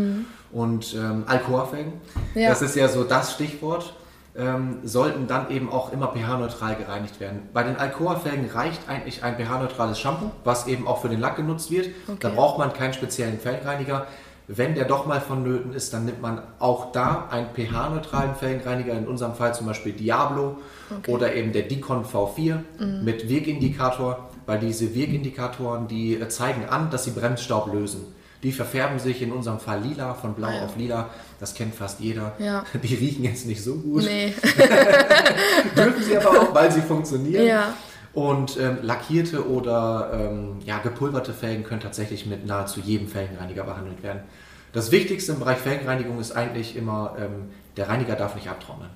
Und 0.51 0.93
ähm, 0.93 1.23
Alcoa-Felgen, 1.25 1.93
Mhm. 2.35 2.41
Ja. 2.41 2.49
das 2.49 2.61
ist 2.61 2.75
ja 2.75 2.87
so 2.87 3.03
das 3.03 3.33
Stichwort 3.33 3.95
ähm, 4.37 4.79
sollten 4.83 5.27
dann 5.27 5.49
eben 5.49 5.71
auch 5.71 5.93
immer 5.93 6.07
pH-neutral 6.13 6.75
gereinigt 6.75 7.19
werden. 7.19 7.43
Bei 7.53 7.63
den 7.63 7.77
Alcoa-Felgen 7.77 8.49
reicht 8.49 8.89
eigentlich 8.89 9.23
ein 9.23 9.35
pH-neutrales 9.37 9.97
Shampoo, 9.99 10.31
was 10.43 10.67
eben 10.67 10.87
auch 10.87 11.01
für 11.01 11.09
den 11.09 11.19
Lack 11.21 11.37
genutzt 11.37 11.71
wird. 11.71 11.87
Da 12.07 12.13
Okay. 12.13 12.35
braucht 12.35 12.57
man 12.57 12.73
keinen 12.73 12.93
speziellen 12.93 13.39
Felgenreiniger. 13.39 14.07
Wenn 14.47 14.75
der 14.75 14.85
doch 14.85 15.07
mal 15.07 15.21
vonnöten 15.21 15.73
ist, 15.73 15.91
dann 15.93 16.05
nimmt 16.05 16.21
man 16.21 16.39
auch 16.59 16.91
da 16.91 17.27
einen 17.31 17.47
pH-neutralen 17.55 18.35
Felgenreiniger, 18.35 18.93
in 18.93 19.07
unserem 19.07 19.33
Fall 19.33 19.55
zum 19.55 19.65
Beispiel 19.65 19.93
Diablo 19.93 20.57
oder 21.07 21.33
eben 21.33 21.51
der 21.51 21.63
Dicon 21.63 22.05
V4 22.05 22.59
mit 23.03 23.27
Wirkindikator, 23.27 24.29
weil 24.45 24.59
diese 24.59 24.93
Wirkindikatoren, 24.93 25.87
die 25.87 26.15
äh, 26.15 26.29
zeigen 26.29 26.65
an, 26.69 26.91
dass 26.91 27.05
sie 27.05 27.11
Bremsstaub 27.11 27.73
lösen. 27.73 28.13
Die 28.43 28.51
verfärben 28.51 28.99
sich 28.99 29.21
in 29.21 29.31
unserem 29.31 29.59
Fall 29.59 29.81
lila, 29.81 30.13
von 30.13 30.33
blau 30.35 30.47
Ah 30.49 30.53
ja. 30.55 30.65
auf 30.65 30.75
lila. 30.75 31.09
Das 31.39 31.53
kennt 31.55 31.73
fast 31.73 31.99
jeder. 31.99 32.33
Ja. 32.39 32.63
Die 32.83 32.93
riechen 32.95 33.23
jetzt 33.23 33.45
nicht 33.47 33.63
so 33.63 33.75
gut. 33.75 34.03
Nee. 34.03 34.33
Dürfen 35.75 36.03
sie 36.03 36.17
aber 36.17 36.29
auch, 36.41 36.53
weil 36.53 36.71
sie 36.71 36.81
funktionieren. 36.81 37.45
Ja. 37.45 37.73
Und 38.13 38.57
ähm, 38.59 38.77
lackierte 38.81 39.49
oder 39.49 40.11
ähm, 40.13 40.57
ja, 40.65 40.77
gepulverte 40.79 41.33
Felgen 41.33 41.63
können 41.63 41.81
tatsächlich 41.81 42.25
mit 42.25 42.45
nahezu 42.45 42.79
jedem 42.79 43.07
Felgenreiniger 43.07 43.63
behandelt 43.63 44.03
werden. 44.03 44.21
Das 44.71 44.91
Wichtigste 44.91 45.33
im 45.33 45.39
Bereich 45.39 45.57
Felgenreinigung 45.57 46.19
ist 46.19 46.31
eigentlich 46.33 46.75
immer, 46.77 47.15
ähm, 47.19 47.49
der 47.77 47.89
Reiniger 47.89 48.15
darf 48.15 48.35
nicht 48.35 48.49
abtrocknen. 48.49 48.89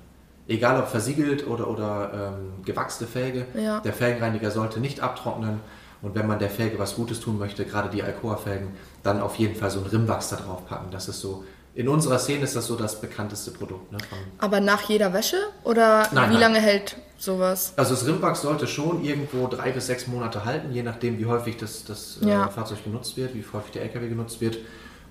Egal 0.48 0.80
ob 0.80 0.88
versiegelt 0.88 1.46
oder, 1.46 1.68
oder 1.68 2.32
ähm, 2.38 2.64
gewachste 2.64 3.06
Felge, 3.06 3.46
Ja. 3.54 3.80
der 3.80 3.92
Felgenreiniger 3.92 4.50
sollte 4.50 4.80
nicht 4.80 5.00
abtrocknen. 5.00 5.60
Und 6.02 6.14
wenn 6.14 6.26
man 6.26 6.38
der 6.38 6.50
Felge 6.50 6.78
was 6.78 6.94
Gutes 6.94 7.20
tun 7.20 7.38
möchte, 7.38 7.64
gerade 7.64 7.90
die 7.90 8.02
Alcoa-Felgen, 8.02 8.68
dann 9.02 9.20
auf 9.20 9.36
jeden 9.36 9.54
Fall 9.54 9.70
so 9.70 9.80
einen 9.80 9.88
Rimmwachs 9.88 10.30
da 10.30 10.36
drauf 10.36 10.66
packen. 10.66 10.90
Das 10.90 11.08
ist 11.08 11.20
so 11.20 11.44
in 11.72 11.88
unserer 11.88 12.18
Szene 12.18 12.42
ist 12.44 12.56
das 12.56 12.66
so 12.66 12.74
das 12.74 13.00
bekannteste 13.00 13.52
Produkt. 13.52 13.92
Ne, 13.92 13.98
Aber 14.38 14.58
nach 14.60 14.82
jeder 14.88 15.12
Wäsche? 15.12 15.36
Oder 15.62 16.08
Nein, 16.12 16.30
wie 16.30 16.32
nein. 16.34 16.40
lange 16.40 16.58
hält 16.60 16.96
sowas? 17.16 17.74
also 17.76 17.94
das 17.94 18.06
Rimwachs 18.06 18.42
sollte 18.42 18.66
schon 18.66 19.04
irgendwo 19.04 19.46
drei 19.46 19.70
bis 19.70 19.86
sechs 19.86 20.08
Monate 20.08 20.44
halten, 20.44 20.72
je 20.72 20.82
nachdem, 20.82 21.18
wie 21.20 21.26
häufig 21.26 21.58
das, 21.58 21.84
das 21.84 22.18
Ja. 22.22 22.46
äh, 22.46 22.50
Fahrzeug 22.50 22.82
genutzt 22.82 23.16
wird, 23.16 23.34
wie 23.34 23.44
häufig 23.52 23.70
der 23.70 23.82
LKW 23.82 24.08
genutzt 24.08 24.40
wird. 24.40 24.58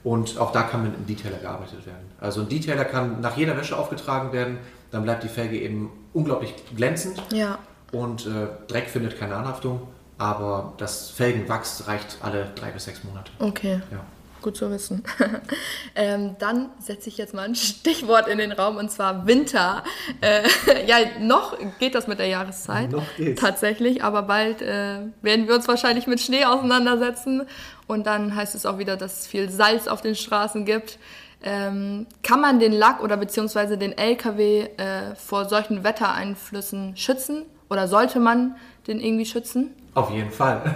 Und 0.04 0.38
auch 0.38 0.52
da 0.52 0.64
kann 0.64 0.84
mit 0.84 0.96
einem 0.96 1.06
Detailer 1.08 1.38
gearbeitet 1.38 1.86
werden. 1.86 2.12
Also 2.20 2.42
ein 2.42 2.50
Detailer 2.50 2.86
kann 2.86 3.22
nach 3.22 3.38
jeder 3.38 3.56
Wäsche 3.56 3.78
aufgetragen 3.78 4.34
werden, 4.34 4.58
dann 4.92 5.04
bleibt 5.04 5.24
die 5.24 5.28
Felge 5.30 5.58
eben 5.60 5.90
unglaublich 6.14 6.54
glänzend 6.76 7.22
Ja. 7.32 7.58
und 7.94 8.26
äh, 8.26 8.48
Dreck 8.68 8.90
findet 8.90 9.18
keine 9.18 9.36
Anhaftung, 9.36 9.82
aber 10.20 10.74
das 10.78 11.10
Felgenwachs 11.10 11.88
reicht 11.88 12.18
alle 12.22 12.52
drei 12.54 12.72
bis 12.72 12.86
sechs 12.86 13.04
Monate. 13.04 13.32
Okay. 13.40 13.82
Ja. 13.90 14.06
Gut 14.42 14.56
zu 14.56 14.70
wissen. 14.70 15.04
ähm, 15.96 16.36
dann 16.40 16.70
setze 16.80 17.10
ich 17.10 17.18
jetzt 17.18 17.34
mal 17.34 17.44
ein 17.44 17.56
Stichwort 17.56 18.28
in 18.28 18.38
den 18.38 18.52
Raum 18.52 18.78
und 18.78 18.92
zwar 18.92 19.28
Winter. 19.28 19.84
Äh, 20.22 20.44
ja, 20.88 20.98
noch 21.20 21.58
geht 21.80 21.96
das 21.96 22.08
mit 22.08 22.20
der 22.20 22.28
Jahreszeit. 22.28 22.92
Noch 22.92 23.04
geht's. 23.18 23.42
Tatsächlich, 23.42 24.04
aber 24.04 24.24
bald 24.24 24.62
äh, 24.62 25.00
werden 25.22 25.48
wir 25.48 25.56
uns 25.56 25.68
wahrscheinlich 25.68 26.06
mit 26.06 26.20
Schnee 26.20 26.46
auseinandersetzen 26.46 27.44
und 27.88 28.06
dann 28.06 28.36
heißt 28.36 28.56
es 28.56 28.66
auch 28.66 28.78
wieder, 28.78 28.98
dass 28.98 29.22
es 29.22 29.28
viel 29.28 29.50
Salz 29.50 29.88
auf 29.88 30.02
den 30.02 30.16
Straßen 30.16 30.66
gibt. 30.66 31.00
Ähm, 31.42 32.08
kann 32.24 32.42
man 32.42 32.60
den 32.60 32.74
Lack 32.74 33.02
oder 33.02 33.16
beziehungsweise 33.16 33.78
den 33.78 33.98
LKW 33.98 34.68
äh, 34.76 35.16
vor 35.16 35.48
solchen 35.48 35.86
Wettereinflüssen 35.86 36.98
schützen 36.98 37.46
oder 37.70 37.88
sollte 37.88 38.20
man 38.20 38.58
den 38.88 39.00
irgendwie 39.00 39.26
schützen? 39.26 39.74
Auf 39.94 40.12
jeden 40.12 40.32
Fall. 40.32 40.76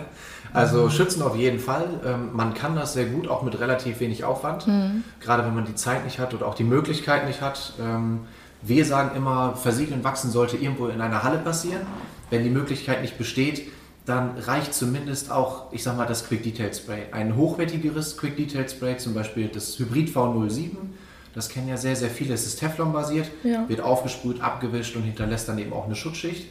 Also 0.54 0.90
schützen 0.90 1.24
auf 1.24 1.36
jeden 1.36 1.60
Fall. 1.60 1.88
Ähm, 2.06 2.30
man 2.34 2.54
kann 2.54 2.76
das 2.76 2.94
sehr 2.94 3.06
gut, 3.06 3.28
auch 3.28 3.42
mit 3.42 3.60
relativ 3.60 4.00
wenig 4.00 4.24
Aufwand. 4.24 4.68
Gerade 5.20 5.46
wenn 5.46 5.56
man 5.56 5.66
die 5.66 5.74
Zeit 5.76 6.04
nicht 6.06 6.20
hat 6.20 6.34
oder 6.34 6.46
auch 6.48 6.54
die 6.56 6.64
Möglichkeit 6.64 7.26
nicht 7.28 7.42
hat. 7.42 7.74
Ähm, 7.82 8.22
wir 8.62 8.86
sagen 8.86 9.16
immer, 9.16 9.56
Versiegeln, 9.56 10.04
Wachsen 10.04 10.30
sollte 10.32 10.58
irgendwo 10.58 10.88
in 10.88 11.02
einer 11.02 11.24
Halle 11.24 11.40
passieren. 11.40 11.82
Wenn 12.30 12.44
die 12.44 12.50
Möglichkeit 12.50 13.02
nicht 13.02 13.18
besteht, 13.18 13.64
dann 14.06 14.38
reicht 14.38 14.74
zumindest 14.74 15.32
auch, 15.32 15.72
ich 15.72 15.82
sag 15.84 15.98
mal, 15.98 16.06
das 16.06 16.28
Quick 16.28 16.44
Detail 16.44 16.74
Spray. 16.74 17.04
Ein 17.12 17.36
hochwertigeres 17.36 18.18
Quick 18.18 18.36
Detail 18.38 18.68
Spray, 18.70 18.98
zum 18.98 19.14
Beispiel 19.14 19.48
das 19.48 19.80
Hybrid 19.80 20.10
V07. 20.16 20.72
Das 21.34 21.50
kennen 21.50 21.68
ja 21.68 21.78
sehr, 21.78 21.96
sehr 21.96 22.10
viele. 22.10 22.34
Es 22.36 22.46
ist 22.46 22.60
Teflon-basiert, 22.60 23.28
Ja. 23.44 23.68
wird 23.68 23.82
aufgesprüht, 23.82 24.42
abgewischt 24.42 24.96
und 24.96 25.04
hinterlässt 25.04 25.50
dann 25.50 25.58
eben 25.58 25.74
auch 25.74 25.86
eine 25.86 25.96
Schutzschicht. 25.96 26.48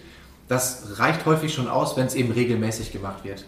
Das 0.53 0.99
reicht 0.99 1.25
häufig 1.25 1.55
schon 1.55 1.67
aus, 1.67 1.97
wenn 1.97 2.05
es 2.05 2.15
eben 2.15 2.31
regelmäßig 2.31 2.93
gemacht 2.93 3.25
wird. 3.25 3.47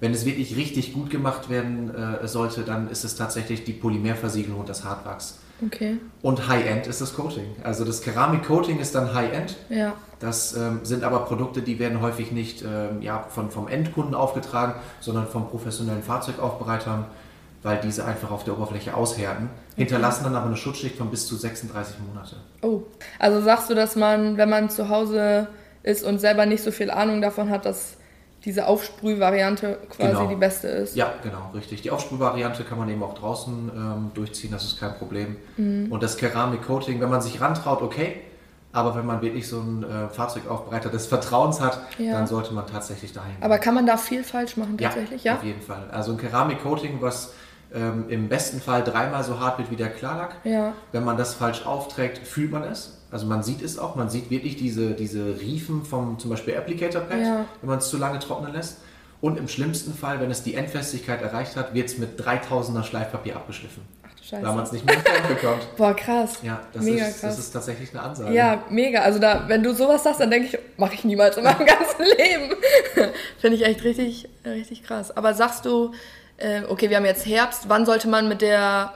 Wenn 0.00 0.12
es 0.12 0.26
wirklich 0.26 0.54
richtig 0.54 0.92
gut 0.92 1.08
gemacht 1.08 1.48
werden 1.48 1.94
äh, 1.94 2.28
sollte, 2.28 2.60
dann 2.60 2.90
ist 2.90 3.04
es 3.04 3.16
tatsächlich 3.16 3.64
die 3.64 3.72
Polymerversiegelung 3.72 4.60
und 4.60 4.68
das 4.68 4.84
Hartwachs. 4.84 5.38
Okay. 5.64 5.96
Und 6.20 6.48
High-End 6.48 6.86
ist 6.86 7.00
das 7.00 7.14
Coating. 7.14 7.46
Also 7.64 7.86
das 7.86 8.02
Keramik-Coating 8.02 8.80
ist 8.80 8.94
dann 8.94 9.14
High-End. 9.14 9.56
Ja. 9.70 9.94
Das 10.20 10.54
ähm, 10.54 10.80
sind 10.82 11.04
aber 11.04 11.20
Produkte, 11.20 11.62
die 11.62 11.78
werden 11.78 12.02
häufig 12.02 12.32
nicht 12.32 12.60
ähm, 12.60 13.00
ja, 13.00 13.24
von, 13.30 13.50
vom 13.50 13.66
Endkunden 13.66 14.14
aufgetragen, 14.14 14.74
sondern 15.00 15.28
von 15.28 15.48
professionellen 15.48 16.02
Fahrzeugaufbereitern, 16.02 17.06
weil 17.62 17.80
diese 17.82 18.04
einfach 18.04 18.30
auf 18.30 18.44
der 18.44 18.58
Oberfläche 18.58 18.94
aushärten, 18.94 19.48
hinterlassen 19.74 20.24
dann 20.24 20.36
aber 20.36 20.48
eine 20.48 20.56
Schutzschicht 20.58 20.98
von 20.98 21.08
bis 21.08 21.26
zu 21.26 21.34
36 21.34 21.96
Monate. 22.06 22.36
Oh, 22.60 22.82
also 23.18 23.40
sagst 23.40 23.70
du, 23.70 23.74
dass 23.74 23.96
man, 23.96 24.36
wenn 24.36 24.50
man 24.50 24.68
zu 24.68 24.90
Hause 24.90 25.48
ist 25.82 26.04
und 26.04 26.18
selber 26.20 26.46
nicht 26.46 26.62
so 26.62 26.70
viel 26.70 26.90
Ahnung 26.90 27.20
davon 27.20 27.50
hat, 27.50 27.66
dass 27.66 27.96
diese 28.44 28.66
Aufsprühvariante 28.66 29.78
quasi 29.88 30.08
Genau. 30.10 30.26
die 30.28 30.34
beste 30.36 30.66
ist? 30.68 30.96
Ja, 30.96 31.12
genau, 31.22 31.50
richtig. 31.54 31.82
Die 31.82 31.90
Aufsprühvariante 31.90 32.64
kann 32.64 32.78
man 32.78 32.88
eben 32.88 33.02
auch 33.02 33.14
draußen 33.14 33.70
ähm, 33.74 34.10
durchziehen, 34.14 34.50
das 34.50 34.64
ist 34.64 34.80
kein 34.80 34.94
Problem. 34.96 35.36
Mhm. 35.56 35.90
Und 35.92 36.02
das 36.02 36.16
Keramik-Coating, 36.16 37.00
wenn 37.00 37.08
man 37.10 37.20
sich 37.20 37.40
rantraut, 37.40 37.82
okay. 37.82 38.16
Aber 38.74 38.96
wenn 38.96 39.04
man 39.04 39.20
wirklich 39.20 39.46
so 39.48 39.60
einen 39.60 39.82
äh, 39.84 40.08
Fahrzeugaufbereiter 40.08 40.88
des 40.88 41.06
Vertrauens 41.06 41.60
hat, 41.60 41.78
Ja. 41.98 42.12
dann 42.14 42.26
sollte 42.26 42.54
man 42.54 42.66
tatsächlich 42.66 43.12
dahin 43.12 43.32
gehen. 43.34 43.42
Aber 43.42 43.58
kann 43.58 43.74
man 43.74 43.86
da 43.86 43.96
viel 43.96 44.24
falsch 44.24 44.56
machen 44.56 44.78
tatsächlich? 44.78 45.24
Ja. 45.24 45.34
auf 45.34 45.44
jeden 45.44 45.60
Fall. 45.60 45.88
Also 45.92 46.12
ein 46.12 46.18
Keramik-Coating, 46.18 46.96
was 47.00 47.34
ähm, 47.74 48.06
im 48.08 48.28
besten 48.28 48.60
Fall 48.60 48.82
dreimal 48.84 49.24
so 49.24 49.38
hart 49.40 49.58
wird 49.58 49.70
wie 49.70 49.76
der 49.76 49.90
Klarlack. 49.90 50.36
Ja. 50.44 50.72
Wenn 50.92 51.04
man 51.04 51.16
das 51.16 51.34
falsch 51.34 51.64
aufträgt, 51.66 52.18
fühlt 52.18 52.50
man 52.50 52.62
es. 52.64 52.98
Also 53.10 53.26
man 53.26 53.42
sieht 53.42 53.62
es 53.62 53.78
auch, 53.78 53.94
man 53.96 54.08
sieht 54.08 54.30
wirklich 54.30 54.56
diese, 54.56 54.92
diese 54.92 55.38
Riefen 55.40 55.84
vom 55.84 56.18
zum 56.18 56.30
Beispiel 56.30 56.56
Applicator 56.56 57.02
Pad, 57.02 57.20
Ja. 57.20 57.44
wenn 57.60 57.68
man 57.70 57.78
es 57.78 57.88
zu 57.90 57.98
lange 57.98 58.18
trocknen 58.18 58.52
lässt. 58.52 58.78
Und 59.20 59.38
im 59.38 59.46
schlimmsten 59.48 59.94
Fall, 59.94 60.20
wenn 60.20 60.30
es 60.30 60.42
die 60.42 60.54
Endfestigkeit 60.54 61.22
erreicht 61.22 61.54
hat, 61.56 61.74
wird 61.74 61.88
es 61.88 61.98
mit 61.98 62.20
3000er 62.20 62.82
Schleifpapier 62.82 63.36
abgeschliffen, 63.36 63.82
Ach 64.02 64.08
du 64.18 64.32
weil 64.36 64.42
man 64.42 64.54
Scheiße. 64.58 64.62
es 64.64 64.72
nicht 64.72 64.84
mehr 64.86 64.96
bekommt. 65.28 65.60
Boah, 65.76 65.94
krass. 65.94 66.38
Ja, 66.42 66.60
das, 66.72 66.82
Mega 66.82 67.04
ist, 67.06 67.20
krass. 67.20 67.36
das 67.36 67.38
ist 67.38 67.50
tatsächlich 67.52 67.90
eine 67.90 68.02
Ansage. 68.02 68.34
Ja, 68.34 68.64
mega. 68.70 69.00
Also 69.02 69.18
da, 69.20 69.44
wenn 69.46 69.62
du 69.62 69.74
sowas 69.74 70.02
sagst, 70.02 70.20
dann 70.20 70.30
denke 70.30 70.48
ich, 70.48 70.58
mache 70.76 70.94
ich 70.94 71.04
niemals 71.04 71.36
in 71.36 71.44
meinem 71.44 71.58
ganzen 71.66 72.02
Leben. 72.18 72.54
Finde 73.38 73.56
ich 73.56 73.64
echt 73.64 73.84
richtig, 73.84 74.28
richtig 74.44 74.82
krass. 74.82 75.16
Aber 75.16 75.34
sagst 75.34 75.66
du, 75.66 75.92
äh, 76.42 76.62
okay, 76.68 76.90
wir 76.90 76.96
haben 76.96 77.04
jetzt 77.04 77.24
Herbst, 77.26 77.64
wann 77.68 77.86
sollte 77.86 78.08
man 78.08 78.28
mit 78.28 78.42
der 78.42 78.92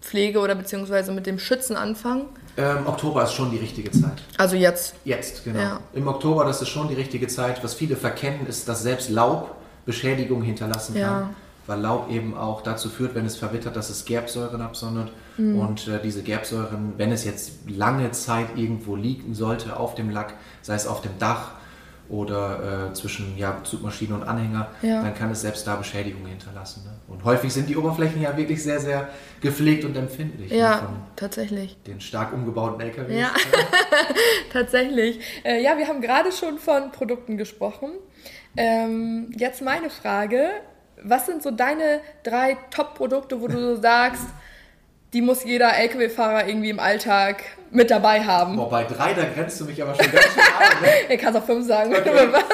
Pflege 0.00 0.40
oder 0.40 0.54
beziehungsweise 0.54 1.12
mit 1.12 1.26
dem 1.26 1.38
Schützen 1.38 1.76
anfangen? 1.76 2.26
Ähm, 2.56 2.86
Oktober 2.86 3.24
ist 3.24 3.32
schon 3.32 3.50
die 3.50 3.56
richtige 3.56 3.90
Zeit. 3.90 4.22
Also 4.38 4.54
jetzt. 4.54 4.94
Jetzt, 5.04 5.42
genau. 5.44 5.58
Ja. 5.58 5.80
Im 5.92 6.06
Oktober, 6.06 6.44
das 6.44 6.62
ist 6.62 6.68
schon 6.68 6.88
die 6.88 6.94
richtige 6.94 7.26
Zeit. 7.26 7.64
Was 7.64 7.74
viele 7.74 7.96
verkennen, 7.96 8.46
ist, 8.46 8.68
dass 8.68 8.82
selbst 8.82 9.10
Laub 9.10 9.56
Beschädigung 9.86 10.42
hinterlassen 10.42 10.96
Ja. 10.96 11.08
kann. 11.08 11.30
Weil 11.66 11.80
Laub 11.80 12.10
eben 12.10 12.36
auch 12.36 12.60
dazu 12.60 12.90
führt, 12.90 13.14
wenn 13.14 13.24
es 13.24 13.36
verwittert, 13.36 13.74
dass 13.74 13.88
es 13.88 14.04
Gerbsäuren 14.04 14.60
absondert. 14.60 15.10
Mhm. 15.38 15.58
Und 15.58 15.88
äh, 15.88 15.98
diese 16.02 16.22
Gerbsäuren, 16.22 16.92
wenn 16.98 17.10
es 17.10 17.24
jetzt 17.24 17.52
lange 17.66 18.10
Zeit 18.12 18.48
irgendwo 18.56 18.94
liegen 18.96 19.34
sollte 19.34 19.76
auf 19.78 19.94
dem 19.94 20.10
Lack, 20.10 20.34
sei 20.60 20.74
es 20.74 20.86
auf 20.86 21.00
dem 21.00 21.18
Dach 21.18 21.52
oder 22.08 22.90
äh, 22.90 22.94
zwischen 22.94 23.36
ja, 23.38 23.60
Zugmaschine 23.64 24.14
und 24.14 24.22
Anhänger, 24.24 24.68
Ja. 24.82 25.02
dann 25.02 25.14
kann 25.14 25.30
es 25.30 25.40
selbst 25.40 25.66
da 25.66 25.76
Beschädigungen 25.76 26.28
hinterlassen. 26.28 26.82
Ne? 26.84 26.90
Und 27.08 27.24
häufig 27.24 27.52
sind 27.52 27.68
die 27.68 27.76
Oberflächen 27.76 28.20
ja 28.20 28.36
wirklich 28.36 28.62
sehr, 28.62 28.78
sehr 28.80 29.08
gepflegt 29.40 29.84
und 29.84 29.96
empfindlich 29.96 30.50
ne? 30.50 30.56
Ja, 30.58 30.78
von 30.78 30.96
tatsächlich. 31.16 31.76
den 31.86 32.00
stark 32.00 32.32
umgebauten 32.32 32.80
LKWs. 32.80 33.14
Ja. 33.20 33.30
Tatsächlich. 34.52 35.20
Äh, 35.44 35.62
ja, 35.62 35.76
wir 35.78 35.88
haben 35.88 36.00
gerade 36.00 36.30
schon 36.32 36.58
von 36.58 36.92
Produkten 36.92 37.36
gesprochen. 37.36 37.90
Ähm, 38.56 39.32
jetzt 39.36 39.62
meine 39.62 39.90
Frage. 39.90 40.48
Was 41.02 41.26
sind 41.26 41.42
so 41.42 41.50
deine 41.50 42.00
drei 42.22 42.56
Top-Produkte, 42.70 43.40
wo 43.40 43.48
du 43.48 43.58
so 43.74 43.80
sagst, 43.82 44.24
die 45.12 45.20
muss 45.22 45.44
jeder 45.44 45.76
LKW-Fahrer 45.76 46.48
irgendwie 46.48 46.70
im 46.70 46.80
Alltag 46.80 47.42
mit 47.74 47.90
dabei 47.90 48.22
haben? 48.24 48.56
Boah, 48.56 48.70
bei 48.70 48.84
drei, 48.84 49.12
da 49.14 49.24
grenzt 49.24 49.60
du 49.60 49.64
mich 49.66 49.82
aber 49.82 49.94
schon 49.94 50.10
ganz 50.10 50.24
schön 50.26 50.42
ein. 50.42 50.82
Ne? 50.82 50.88
Ihr 51.10 51.18
kannst 51.18 51.38
auch 51.40 51.44
fünf 51.44 51.66
sagen, 51.66 51.90
wenn 51.92 52.00
Okay. 52.00 52.26
du 52.26 52.32
was. 52.32 52.44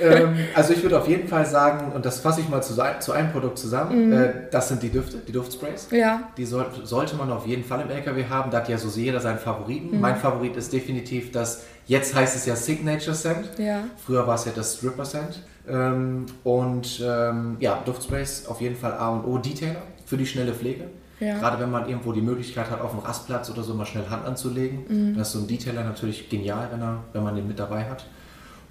ähm, 0.20 0.36
also 0.54 0.72
ich 0.74 0.82
würde 0.82 0.98
auf 0.98 1.08
jeden 1.08 1.26
Fall 1.28 1.46
sagen, 1.46 1.92
und 1.92 2.04
das 2.04 2.20
fasse 2.20 2.40
ich 2.40 2.48
mal 2.48 2.62
zu, 2.62 2.74
zu 3.00 3.12
einem 3.12 3.32
Produkt 3.32 3.58
zusammen, 3.58 4.12
äh, 4.12 4.32
das 4.50 4.68
sind 4.68 4.82
die 4.82 4.90
Düfte, 4.90 5.18
die 5.26 5.32
Duftsprays. 5.32 5.88
Ja. 5.90 6.24
Die 6.36 6.44
soll, 6.44 6.66
sollte 6.84 7.16
man 7.16 7.30
auf 7.32 7.46
jeden 7.46 7.64
Fall 7.64 7.80
im 7.80 7.90
LKW 7.90 8.24
haben. 8.28 8.50
Da 8.50 8.58
hat 8.58 8.68
ja 8.68 8.78
so 8.78 8.88
jeder 9.00 9.20
seinen 9.20 9.38
Favoriten. 9.38 9.98
Mein 10.00 10.16
Favorit 10.16 10.56
ist 10.56 10.72
definitiv 10.72 11.32
das, 11.32 11.62
jetzt 11.86 12.14
heißt 12.14 12.36
es 12.36 12.46
ja 12.46 12.54
Signature 12.56 13.14
Scent. 13.16 13.48
Ja. 13.58 13.84
Früher 14.04 14.26
war 14.26 14.34
es 14.34 14.44
ja 14.44 14.52
das 14.54 14.76
Stripper 14.76 15.04
Scent. 15.04 15.42
Ähm, 15.68 16.26
und 16.44 17.02
ähm, 17.04 17.56
ja, 17.60 17.80
Duftsprays 17.84 18.46
auf 18.46 18.60
jeden 18.60 18.76
Fall 18.76 18.92
A 18.92 19.08
und 19.10 19.24
O. 19.24 19.38
Detailer 19.38 19.82
für 20.06 20.16
die 20.16 20.26
schnelle 20.26 20.52
Pflege. 20.52 20.84
Ja. 21.20 21.38
Gerade 21.38 21.60
wenn 21.60 21.70
man 21.70 21.88
irgendwo 21.88 22.12
die 22.12 22.22
Möglichkeit 22.22 22.70
hat, 22.70 22.80
auf 22.80 22.90
dem 22.92 23.00
Rastplatz 23.00 23.50
oder 23.50 23.62
so 23.62 23.74
mal 23.74 23.86
schnell 23.86 24.08
Hand 24.08 24.24
anzulegen. 24.26 25.14
Das 25.16 25.28
ist 25.28 25.34
so 25.34 25.38
ein 25.40 25.46
Detailer 25.46 25.84
natürlich 25.84 26.28
genial, 26.30 26.68
wenn, 26.72 26.80
er, 26.80 27.04
wenn 27.12 27.22
man 27.22 27.36
den 27.36 27.46
mit 27.46 27.58
dabei 27.58 27.84
hat. 27.84 28.06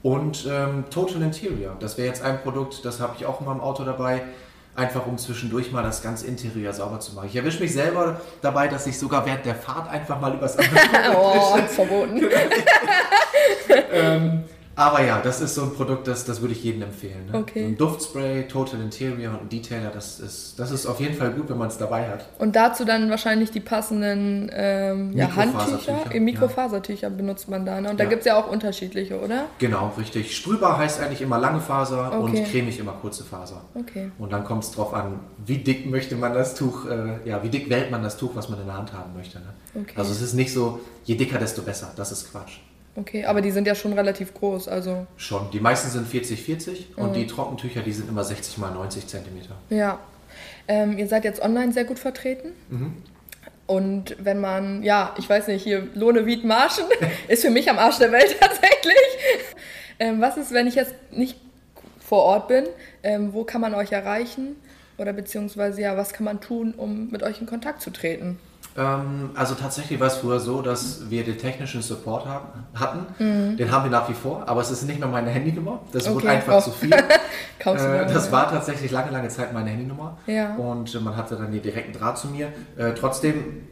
Und 0.02 0.48
ähm, 0.50 0.86
Total 0.90 1.22
Interior, 1.22 1.76
das 1.80 1.98
wäre 1.98 2.08
jetzt 2.08 2.24
ein 2.24 2.42
Produkt, 2.42 2.86
das 2.86 3.00
habe 3.00 3.16
ich 3.18 3.26
auch 3.26 3.42
immer 3.42 3.52
im 3.52 3.60
Auto 3.60 3.84
dabei, 3.84 4.24
einfach 4.76 5.06
um 5.06 5.18
zwischendurch 5.18 5.72
mal 5.72 5.84
das 5.84 6.02
ganze 6.02 6.26
Interieur 6.26 6.72
sauber 6.72 7.00
zu 7.02 7.14
machen. 7.14 7.28
Ich 7.28 7.36
erwische 7.36 7.60
mich 7.60 7.74
selber 7.74 8.22
dabei, 8.42 8.68
dass 8.70 8.88
ich 8.88 8.98
sogar 8.98 9.26
während 9.26 9.46
der 9.46 9.56
Fahrt 9.56 9.90
einfach 9.90 10.20
mal 10.22 10.34
übers 10.34 10.58
andere 10.58 10.80
Oh, 11.18 11.58
verboten. 11.68 12.22
ähm, 13.92 14.44
aber 14.80 15.04
ja, 15.04 15.20
das 15.22 15.42
ist 15.42 15.56
so 15.56 15.64
ein 15.64 15.74
Produkt, 15.74 16.08
das, 16.08 16.24
das 16.26 16.40
würde 16.42 16.54
ich 16.54 16.64
jedem 16.64 16.84
empfehlen. 16.84 17.26
Ne? 17.32 17.38
Okay. 17.38 17.66
Ein 17.66 17.78
Duftspray, 17.78 18.48
Total 18.48 18.80
Interior 18.80 19.38
und 19.40 19.52
Detailer, 19.52 19.90
das 19.94 20.20
ist, 20.20 20.58
das 20.58 20.72
ist 20.72 20.86
auf 20.86 21.00
jeden 21.00 21.16
Fall 21.16 21.32
gut, 21.32 21.50
wenn 21.50 21.58
man 21.58 21.68
es 21.68 21.78
dabei 21.78 22.08
hat. 22.08 22.26
Und 22.40 22.56
dazu 22.56 22.86
dann 22.86 23.10
wahrscheinlich 23.10 23.52
die 23.52 23.60
passenden 23.60 24.50
ähm, 24.54 25.12
ja, 25.18 25.28
Mikrofasertücher, 25.28 25.94
Handtücher. 25.94 26.16
Äh, 26.16 26.20
Mikrofasertücher 26.22 27.10
benutzt 27.10 27.50
man 27.50 27.66
da. 27.66 27.82
Ne? 27.82 27.90
Und 27.90 28.00
da 28.00 28.06
Ja. 28.06 28.10
gibt 28.10 28.22
es 28.22 28.26
ja 28.26 28.38
auch 28.40 28.50
unterschiedliche, 28.50 29.20
oder? 29.20 29.46
Genau, 29.60 29.92
richtig. 29.98 30.36
Sprühbar 30.36 30.78
heißt 30.78 31.02
eigentlich 31.02 31.22
immer 31.22 31.38
lange 31.40 31.60
Faser 31.60 32.08
Okay. 32.14 32.40
und 32.40 32.46
cremig 32.46 32.80
immer 32.80 32.94
kurze 32.94 33.24
Faser. 33.24 33.62
Okay. 33.76 34.12
Und 34.18 34.32
dann 34.32 34.44
kommt 34.46 34.64
es 34.64 34.72
drauf 34.72 34.94
an, 34.94 35.20
wie 35.46 35.58
dick 35.58 35.90
möchte 35.90 36.16
man 36.16 36.34
das 36.34 36.56
Tuch, 36.56 36.86
äh, 36.86 37.28
ja, 37.28 37.44
wie 37.44 37.50
dick 37.50 37.70
wählt 37.70 37.92
man 37.92 38.02
das 38.02 38.16
Tuch, 38.18 38.32
was 38.36 38.48
man 38.50 38.60
in 38.62 38.66
der 38.68 38.78
Hand 38.78 38.94
haben 38.94 39.14
möchte. 39.16 39.40
Ne? 39.40 39.46
Okay. 39.76 39.94
Also 39.96 40.12
es 40.14 40.22
ist 40.22 40.34
nicht 40.36 40.54
so, 40.54 40.80
je 41.04 41.16
dicker, 41.16 41.38
desto 41.38 41.62
besser. 41.64 41.92
Das 41.96 42.12
ist 42.12 42.32
Quatsch. 42.32 42.60
Okay, 43.00 43.26
aber 43.26 43.42
die 43.42 43.52
sind 43.52 43.66
ja 43.68 43.76
schon 43.76 43.94
relativ 43.94 44.34
groß, 44.34 44.68
also 44.68 45.08
Schon. 45.18 45.50
Die 45.52 45.60
meisten 45.60 45.90
sind 45.90 46.08
40-40 46.12 46.70
Mhm. 46.98 47.04
und 47.04 47.14
die 47.16 47.28
Trockentücher, 47.28 47.82
die 47.82 47.94
sind 47.94 48.10
immer 48.10 48.24
60 48.24 48.58
mal 48.58 48.72
90 48.72 49.08
Zentimeter. 49.08 49.56
ja. 49.70 50.00
Ähm, 50.68 51.00
ihr 51.00 51.08
seid 51.08 51.24
jetzt 51.24 51.42
online 51.42 51.74
sehr 51.74 51.84
gut 51.86 51.98
vertreten. 51.98 52.50
Mhm. 52.70 52.94
Und 53.66 54.16
wenn 54.20 54.40
man, 54.40 54.84
ja, 54.84 55.16
ich 55.18 55.28
weiß 55.28 55.48
nicht, 55.48 55.64
hier 55.64 55.88
Lohne 55.96 56.28
Wied 56.28 56.44
Marschen 56.44 56.86
ist 57.28 57.42
für 57.44 57.50
mich 57.50 57.70
am 57.72 57.80
Arsch 57.80 57.98
der 57.98 58.12
Welt 58.12 58.36
tatsächlich. 58.40 58.96
Ähm, 60.00 60.22
was 60.22 60.38
ist, 60.38 60.52
wenn 60.54 60.68
ich 60.68 60.76
jetzt 60.76 60.94
nicht 61.12 61.40
vor 62.00 62.22
Ort 62.24 62.48
bin? 62.50 62.66
Ähm, 63.02 63.34
wo 63.34 63.44
kann 63.46 63.62
man 63.62 63.74
euch 63.74 63.92
erreichen? 63.92 64.56
Oder 65.00 65.14
beziehungsweise, 65.14 65.82
ja, 65.82 65.98
was 65.98 66.14
kann 66.14 66.26
man 66.26 66.40
tun, 66.40 66.74
um 66.78 67.10
mit 67.10 67.24
euch 67.24 67.42
in 67.42 67.48
Kontakt 67.48 67.82
zu 67.82 67.90
treten? 67.90 68.40
Ähm, 68.78 69.32
also 69.36 69.56
tatsächlich 69.56 70.00
war 70.00 70.08
es 70.08 70.18
früher 70.18 70.40
so, 70.40 70.62
dass 70.62 71.10
wir 71.10 71.24
den 71.24 71.38
technischen 71.38 71.82
Support 71.82 72.26
haben, 72.26 72.48
hatten. 72.74 73.24
Mhm. 73.24 73.58
Den 73.58 73.72
haben 73.72 73.84
wir 73.84 73.92
nach 73.92 74.08
wie 74.10 74.14
vor, 74.14 74.48
aber 74.48 74.62
es 74.62 74.72
ist 74.72 74.84
nicht 74.84 75.00
mehr 75.00 75.10
meine 75.10 75.30
Handynummer. 75.30 75.82
Das 75.92 76.06
okay. 76.06 76.16
wurde 76.16 76.30
einfach 76.30 76.58
oh. 76.58 76.62
zu 76.62 76.72
viel. 76.72 76.94
äh, 76.94 77.04
das 77.66 78.32
war 78.32 78.50
tatsächlich 78.50 78.92
lange, 78.92 79.12
lange 79.12 79.28
Zeit 79.30 79.54
meine 79.54 79.70
Handynummer. 79.70 80.18
Ja. 80.28 80.56
Und 80.56 80.94
äh, 80.94 81.00
man 81.00 81.18
hatte 81.18 81.36
dann 81.36 81.52
den 81.52 81.62
direkten 81.62 81.94
Draht 81.94 82.18
zu 82.18 82.28
mir. 82.28 82.50
Äh, 82.78 82.94
trotzdem 82.94 83.68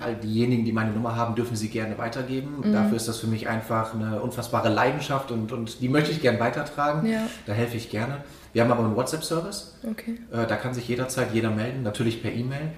all 0.00 0.14
diejenigen, 0.14 0.64
die 0.64 0.72
meine 0.72 0.90
Nummer 0.90 1.16
haben, 1.16 1.34
dürfen 1.34 1.54
sie 1.54 1.68
gerne 1.68 1.98
weitergeben. 1.98 2.62
Mhm. 2.64 2.72
Dafür 2.72 2.96
ist 2.96 3.08
das 3.08 3.18
für 3.18 3.26
mich 3.26 3.46
einfach 3.48 3.94
eine 3.94 4.20
unfassbare 4.22 4.70
Leidenschaft 4.70 5.30
und, 5.32 5.52
und 5.52 5.82
die 5.82 5.88
möchte 5.88 6.12
ich 6.12 6.22
gerne 6.22 6.40
weitertragen. 6.40 7.06
Ja. 7.06 7.26
Da 7.46 7.52
helfe 7.52 7.76
ich 7.76 7.90
gerne. 7.90 8.24
Wir 8.52 8.62
haben 8.62 8.72
aber 8.72 8.84
einen 8.84 8.96
WhatsApp-Service. 8.96 9.78
Okay. 9.90 10.18
Äh, 10.32 10.46
da 10.46 10.56
kann 10.56 10.72
sich 10.72 10.88
jederzeit 10.88 11.34
jeder 11.34 11.50
melden, 11.50 11.82
natürlich 11.82 12.22
per 12.22 12.32
E-Mail 12.32 12.70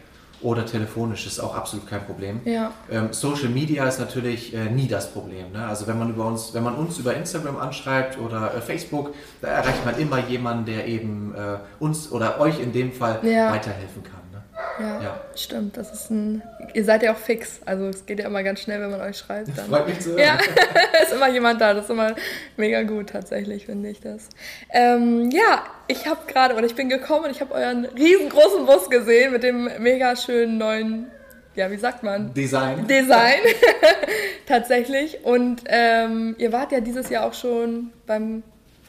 oder 0.43 0.67
telefonisch 0.67 1.27
ist 1.27 1.41
auch 1.41 1.55
absolut 1.55 1.89
kein 1.89 2.05
Problem. 2.05 2.41
Ja. 2.45 2.73
Ähm, 2.91 3.13
Social 3.13 3.49
Media 3.49 3.87
ist 3.87 3.99
natürlich 3.99 4.55
äh, 4.55 4.71
nie 4.71 4.89
das 4.89 5.13
Problem. 5.13 5.53
Ne? 5.53 5.67
Also 5.67 5.87
wenn 5.87 5.99
man 5.99 6.11
über 6.11 6.27
uns, 6.27 6.55
wenn 6.55 6.63
man 6.63 6.75
uns 6.75 6.99
über 6.99 7.15
Instagram 7.15 7.57
anschreibt 7.57 8.19
oder 8.19 8.55
äh, 8.55 8.61
Facebook, 8.61 9.15
da 9.41 9.49
erreicht 9.49 9.85
man 9.85 9.99
immer 9.99 10.19
jemanden, 10.27 10.67
der 10.67 10.87
eben 10.87 11.35
äh, 11.35 11.59
uns 11.79 12.11
oder 12.11 12.41
euch 12.41 12.61
in 12.61 12.73
dem 12.73 12.93
Fall 12.93 13.21
ja. 13.23 13.53
weiterhelfen 13.53 14.03
kann. 14.03 14.22
Ja, 14.81 15.03
ja, 15.03 15.21
stimmt. 15.35 15.77
Das 15.77 15.93
ist 15.93 16.11
ein. 16.11 16.43
Ihr 16.75 16.85
seid 16.85 17.03
ja 17.03 17.13
auch 17.13 17.19
fix. 17.19 17.61
Also 17.65 17.87
es 17.87 18.07
geht 18.07 18.19
ja 18.19 18.27
immer 18.27 18.43
ganz 18.43 18.61
schnell, 18.61 18.81
wenn 18.81 18.91
man 18.91 19.01
euch 19.01 19.19
schreibt. 19.19 19.57
Dann. 19.57 19.67
Freut 19.67 19.89
mich 19.89 20.01
zu 20.01 20.19
Ja, 20.19 20.39
ist 21.03 21.13
immer 21.13 21.29
jemand 21.29 21.61
da. 21.61 21.75
Das 21.75 21.85
ist 21.85 21.91
immer 21.91 22.15
mega 22.57 22.83
gut 22.83 23.11
tatsächlich, 23.11 23.67
finde 23.67 23.91
ich 23.91 24.01
das. 24.01 24.29
Ähm, 24.71 25.31
ja, 25.31 25.65
ich 25.89 26.07
habe 26.07 26.21
gerade 26.27 26.55
oder 26.55 26.65
ich 26.65 26.75
bin 26.75 26.89
gekommen 26.89 27.27
und 27.27 27.31
ich 27.31 27.41
habe 27.41 27.55
euren 27.55 27.85
riesengroßen 27.85 28.67
Bus 28.67 28.89
gesehen 28.89 29.33
mit 29.33 29.43
dem 29.43 29.71
mega 29.79 30.17
schönen 30.17 30.59
neuen. 30.59 31.11
Ja, 31.55 31.71
wie 31.71 31.77
sagt 31.77 32.03
man? 32.03 32.33
Design. 32.33 32.87
Design, 32.87 33.41
tatsächlich. 34.47 35.23
Und 35.25 35.63
ähm, 35.67 36.35
ihr 36.39 36.51
wart 36.51 36.73
ja 36.73 36.81
dieses 36.81 37.11
Jahr 37.11 37.27
auch 37.27 37.35
schon 37.35 37.93
beim 38.07 38.43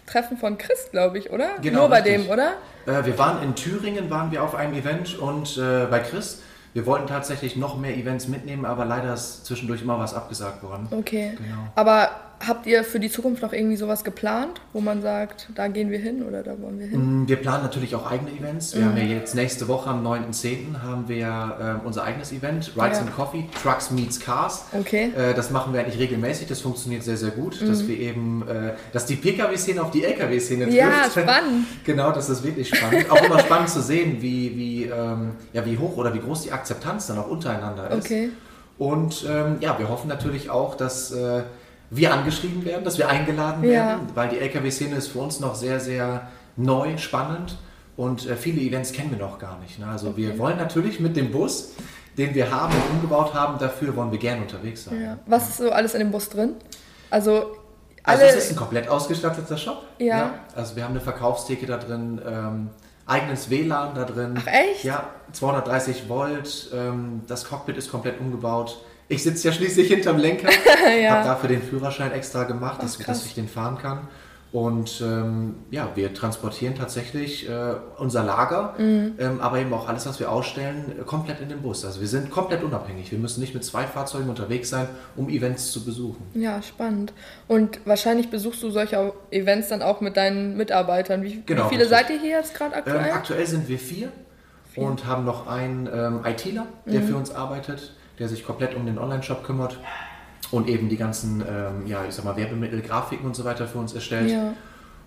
Treffen 0.06 0.38
von 0.38 0.58
Chris, 0.58 0.90
glaube 0.92 1.18
ich, 1.18 1.32
oder? 1.32 1.52
Genau, 1.62 1.82
Nur 1.82 1.90
bei 1.90 2.02
richtig. 2.02 2.24
dem, 2.26 2.32
oder? 2.32 2.54
Äh, 2.86 3.06
wir 3.06 3.18
waren 3.18 3.42
in 3.44 3.56
Thüringen, 3.56 4.10
waren 4.10 4.32
wir 4.32 4.44
auf 4.44 4.56
einem 4.56 4.74
Event 4.74 5.18
und 5.18 5.58
äh, 5.58 5.86
bei 5.86 6.00
Chris. 6.00 6.42
Wir 6.74 6.86
wollten 6.88 7.08
tatsächlich 7.08 7.56
noch 7.56 7.78
mehr 7.78 7.96
Events 7.96 8.28
mitnehmen, 8.28 8.66
aber 8.66 8.84
leider 8.86 9.14
ist 9.14 9.46
zwischendurch 9.46 9.84
immer 9.84 10.00
was 10.00 10.16
abgesagt 10.16 10.64
worden. 10.64 10.88
Okay. 10.90 11.34
Genau. 11.38 11.68
Aber 11.76 12.10
Habt 12.46 12.66
ihr 12.66 12.84
für 12.84 13.00
die 13.00 13.10
Zukunft 13.10 13.42
noch 13.42 13.54
irgendwie 13.54 13.78
sowas 13.78 14.04
geplant, 14.04 14.60
wo 14.74 14.82
man 14.82 15.02
sagt, 15.02 15.50
da 15.56 15.68
gehen 15.68 15.92
wir 15.92 16.00
hin 16.00 16.24
oder 16.24 16.44
da 16.44 16.60
wollen 16.60 16.80
wir 16.80 16.88
hin? 16.88 17.24
Mm, 17.24 17.28
wir 17.28 17.38
planen 17.38 17.64
natürlich 17.64 17.96
auch 17.96 18.10
eigene 18.10 18.32
Events. 18.32 18.76
Wir 18.76 18.82
mhm. 18.82 18.90
haben 18.90 18.98
ja 18.98 19.04
jetzt 19.04 19.36
nächste 19.36 19.68
Woche 19.68 19.90
am 19.90 20.06
9.10. 20.06 20.82
haben 20.82 21.08
wir 21.08 21.80
äh, 21.82 21.86
unser 21.86 22.04
eigenes 22.04 22.32
Event, 22.32 22.74
Rides 22.76 22.98
ja. 22.98 23.06
and 23.06 23.16
Coffee, 23.16 23.46
Trucks 23.62 23.92
Meets 23.92 24.20
Cars. 24.20 24.66
Okay. 24.74 25.12
Äh, 25.16 25.34
das 25.34 25.52
machen 25.52 25.74
wir 25.74 25.82
eigentlich 25.82 26.00
regelmäßig, 26.00 26.48
das 26.48 26.60
funktioniert 26.60 27.04
sehr, 27.04 27.18
sehr 27.18 27.32
gut, 27.32 27.62
mhm. 27.62 27.68
dass 27.68 27.88
wir 27.88 27.98
eben, 27.98 28.46
äh, 28.48 28.74
dass 28.92 29.06
die 29.06 29.16
Pkw-Szene 29.16 29.82
auf 29.82 29.92
die 29.92 30.04
Lkw-Szene 30.04 30.66
trifft. 30.66 30.78
Ja, 30.78 31.10
spannend. 31.10 31.68
genau, 31.86 32.12
das 32.12 32.30
ist 32.30 32.44
wirklich 32.44 32.76
spannend. 32.76 33.10
auch 33.10 33.24
immer 33.24 33.40
spannend 33.40 33.70
zu 33.70 33.82
sehen, 33.82 34.22
wie, 34.22 34.58
wie, 34.58 34.84
ähm, 34.86 35.32
ja, 35.54 35.66
wie 35.66 35.78
hoch 35.78 35.98
oder 35.98 36.14
wie 36.14 36.20
groß 36.20 36.44
die 36.44 36.52
Akzeptanz 36.52 37.08
dann 37.08 37.20
auch 37.20 37.30
untereinander 37.30 37.90
ist. 37.92 38.06
Okay. 38.06 38.30
Und 38.78 39.26
ähm, 39.30 39.58
ja, 39.60 39.78
wir 39.78 39.88
hoffen 39.88 40.08
natürlich 40.08 40.50
auch, 40.50 40.76
dass 40.76 41.12
äh, 41.12 41.44
wir 41.96 42.14
angeschrieben 42.14 42.66
werden, 42.66 42.84
dass 42.84 42.98
wir 42.98 43.08
eingeladen 43.08 43.62
werden, 43.64 44.08
ja. 44.08 44.16
weil 44.16 44.30
die 44.30 44.40
LKW-Szene 44.40 44.96
ist 44.96 45.10
für 45.10 45.20
uns 45.20 45.40
noch 45.40 45.56
sehr, 45.56 45.80
sehr 45.80 46.28
neu, 46.56 46.98
spannend 46.98 47.58
und 47.96 48.28
äh, 48.28 48.36
viele 48.36 48.62
Events 48.62 48.92
kennen 48.92 49.12
wir 49.12 49.18
noch 49.20 49.40
gar 49.40 49.60
nicht. 49.60 49.80
Ne? 49.80 49.88
Also 49.88 50.10
okay. 50.10 50.18
wir 50.18 50.40
wollen 50.40 50.58
natürlich 50.58 51.00
mit 51.00 51.16
dem 51.16 51.32
Bus, 51.32 51.74
den 52.18 52.34
wir 52.34 52.52
haben 52.52 52.74
und 52.74 52.96
umgebaut 52.96 53.34
haben, 53.34 53.60
dafür 53.60 53.96
wollen 53.96 54.12
wir 54.12 54.20
gerne 54.20 54.42
unterwegs 54.42 54.86
sein. 54.86 55.02
Ja. 55.02 55.18
Was 55.26 55.50
ist 55.50 55.58
so 55.58 55.72
alles 55.72 55.94
in 55.94 56.00
dem 56.00 56.12
Bus 56.12 56.30
drin? 56.30 56.56
Also 57.10 57.58
also 58.04 58.24
es 58.24 58.36
ist 58.36 58.52
ein 58.52 58.56
komplett 58.58 58.90
ausgestatteter 58.90 59.58
Shop. 59.58 59.84
Ja. 59.98 60.06
ja. 60.06 60.34
Also 60.56 60.76
wir 60.76 60.84
haben 60.84 60.92
eine 60.92 61.00
Verkaufstheke 61.00 61.66
da 61.66 61.78
drin, 61.78 62.22
ähm, 62.26 62.70
eigenes 63.06 63.50
WLAN 63.50 63.96
da 63.96 64.04
drin. 64.04 64.36
Ach 64.38 64.48
echt? 64.48 64.84
Ja, 64.84 65.08
230 65.32 66.10
Volt. 66.10 66.70
Ähm, 66.74 67.22
das 67.28 67.46
Cockpit 67.46 67.78
ist 67.78 67.90
komplett 67.90 68.20
umgebaut. 68.20 68.84
Ich 69.08 69.24
sitze 69.24 69.48
ja 69.48 69.54
schließlich 69.54 69.88
hinterm 69.88 70.18
Lenker, 70.18 70.50
ja. 71.02 71.12
habe 71.12 71.28
dafür 71.28 71.50
den 71.50 71.62
Führerschein 71.62 72.12
extra 72.12 72.44
gemacht, 72.44 72.82
dass, 72.82 72.98
dass, 72.98 73.26
ich 73.26 73.36
den 73.36 73.48
fahren 73.48 73.78
kann. 73.78 74.08
Und 74.54 75.02
ähm, 75.02 75.56
ja, 75.72 75.90
wir 75.96 76.14
transportieren 76.14 76.76
tatsächlich 76.76 77.50
äh, 77.50 77.74
unser 77.98 78.24
Lager, 78.24 78.76
mhm. 78.78 79.14
ähm, 79.18 79.42
aber 79.42 79.58
eben 79.58 79.74
auch 79.74 79.90
alles, 79.90 80.06
was 80.06 80.20
wir 80.20 80.32
ausstellen, 80.32 80.94
komplett 81.08 81.42
in 81.42 81.50
den 81.50 81.64
Bus. 81.64 81.84
Also 81.84 82.02
wir 82.02 82.08
sind 82.08 82.30
komplett 82.30 82.64
unabhängig. 82.64 83.12
Wir 83.12 83.18
müssen 83.18 83.42
nicht 83.42 83.56
mit 83.56 83.66
zwei 83.66 83.86
Fahrzeugen 83.86 84.30
unterwegs 84.30 84.70
sein, 84.70 84.88
um 85.16 85.28
Events 85.28 85.72
zu 85.72 85.84
besuchen. 85.84 86.22
Ja, 86.36 86.62
spannend. 86.62 87.14
Und 87.48 87.80
wahrscheinlich 87.86 88.30
besuchst 88.30 88.62
du 88.62 88.70
solche 88.70 89.14
Events 89.32 89.70
dann 89.70 89.82
auch 89.82 90.02
mit 90.02 90.18
deinen 90.18 90.56
Mitarbeitern. 90.56 91.24
Wie, 91.24 91.42
genau, 91.44 91.66
wie 91.66 91.70
viele 91.70 91.86
richtig. 91.86 91.98
seid 91.98 92.10
ihr 92.12 92.20
hier 92.20 92.38
jetzt 92.38 92.54
gerade 92.54 92.76
aktuell? 92.76 93.08
Ähm, 93.08 93.12
aktuell 93.12 93.48
sind 93.48 93.68
wir 93.68 93.80
vier, 93.80 94.10
vier, 94.72 94.84
und 94.84 95.08
haben 95.08 95.26
noch 95.26 95.48
einen 95.48 95.90
ähm, 95.92 96.20
ITler, 96.24 96.68
der 96.86 97.02
mhm. 97.02 97.08
für 97.08 97.16
uns 97.16 97.34
arbeitet 97.34 97.94
der 98.20 98.30
sich 98.30 98.46
komplett 98.46 98.76
um 98.76 98.86
den 98.86 98.98
Online-Shop 98.98 99.44
kümmert 99.44 99.80
und 100.52 100.68
eben 100.70 100.90
die 100.90 100.98
ganzen, 100.98 101.42
ähm, 101.42 101.88
ja, 101.88 102.06
ich 102.08 102.14
sag 102.14 102.26
mal, 102.26 102.38
Werbemittel, 102.38 102.82
Grafiken 102.82 103.26
und 103.26 103.36
so 103.36 103.44
weiter 103.44 103.68
für 103.68 103.80
uns 103.80 103.94
erstellt. 103.94 104.30
Ja. 104.30 104.54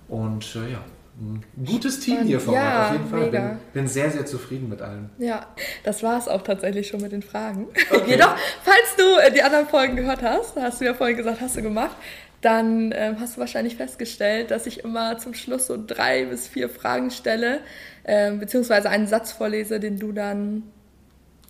Und 0.08 0.56
äh, 0.56 0.72
ja, 0.72 0.80
ein 1.18 1.42
gutes 1.64 2.00
Team 2.00 2.24
hier 2.24 2.40
vor 2.40 2.52
ja, 2.54 2.78
Ort, 2.78 2.86
auf 2.86 2.92
jeden 2.92 3.08
Fall. 3.08 3.20
Mega. 3.20 3.48
Bin, 3.48 3.58
bin 3.72 3.88
sehr, 3.88 4.10
sehr 4.10 4.26
zufrieden 4.26 4.68
mit 4.68 4.82
allem. 4.82 5.08
Ja, 5.18 5.46
das 5.82 6.02
war 6.02 6.18
es 6.18 6.28
auch 6.28 6.42
tatsächlich 6.42 6.88
schon 6.88 7.00
mit 7.00 7.12
den 7.12 7.22
Fragen. 7.22 7.68
Okay. 7.90 8.02
Jedoch, 8.10 8.36
falls 8.62 8.96
du 8.96 9.26
äh, 9.26 9.32
die 9.32 9.42
anderen 9.42 9.66
Folgen 9.66 9.96
gehört 9.96 10.22
hast, 10.22 10.56
hast 10.56 10.80
du 10.80 10.84
ja 10.84 10.94
vorhin 10.94 11.16
gesagt, 11.16 11.40
hast 11.40 11.56
du 11.56 11.62
gemacht, 11.62 11.96
dann 12.42 12.92
ähm, 12.94 13.16
hast 13.18 13.36
du 13.36 13.40
wahrscheinlich 13.40 13.76
festgestellt, 13.76 14.50
dass 14.50 14.66
ich 14.66 14.84
immer 14.84 15.16
zum 15.18 15.32
Schluss 15.32 15.66
so 15.66 15.78
drei 15.84 16.26
bis 16.26 16.48
vier 16.48 16.68
Fragen 16.68 17.10
stelle, 17.10 17.60
ähm, 18.04 18.38
beziehungsweise 18.38 18.90
einen 18.90 19.06
Satz 19.06 19.32
vorlese, 19.32 19.80
den 19.80 19.98
du 19.98 20.12
dann 20.12 20.64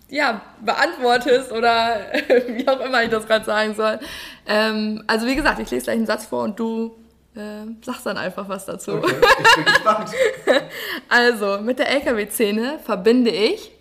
ja, 0.09 0.40
beantwortest 0.64 1.53
oder 1.53 1.97
wie 2.49 2.66
auch 2.69 2.81
immer 2.81 3.03
ich 3.03 3.11
das 3.11 3.27
gerade 3.27 3.45
sagen 3.45 3.75
soll. 3.75 3.99
Ähm, 4.47 5.03
also 5.07 5.27
wie 5.27 5.35
gesagt, 5.35 5.59
ich 5.59 5.71
lese 5.71 5.85
gleich 5.85 5.97
einen 5.97 6.07
Satz 6.07 6.27
vor 6.27 6.45
und 6.45 6.59
du 6.59 6.97
äh, 7.35 7.66
sagst 7.85 8.07
dann 8.07 8.16
einfach 8.16 8.49
was 8.49 8.66
dazu. 8.66 8.92
Okay, 8.92 9.14
ich 9.16 9.55
bin 9.57 9.64
gespannt. 9.75 10.11
also, 11.09 11.59
mit 11.61 11.79
der 11.79 11.88
LKW-Szene 11.90 12.79
verbinde 12.85 13.31
ich 13.31 13.73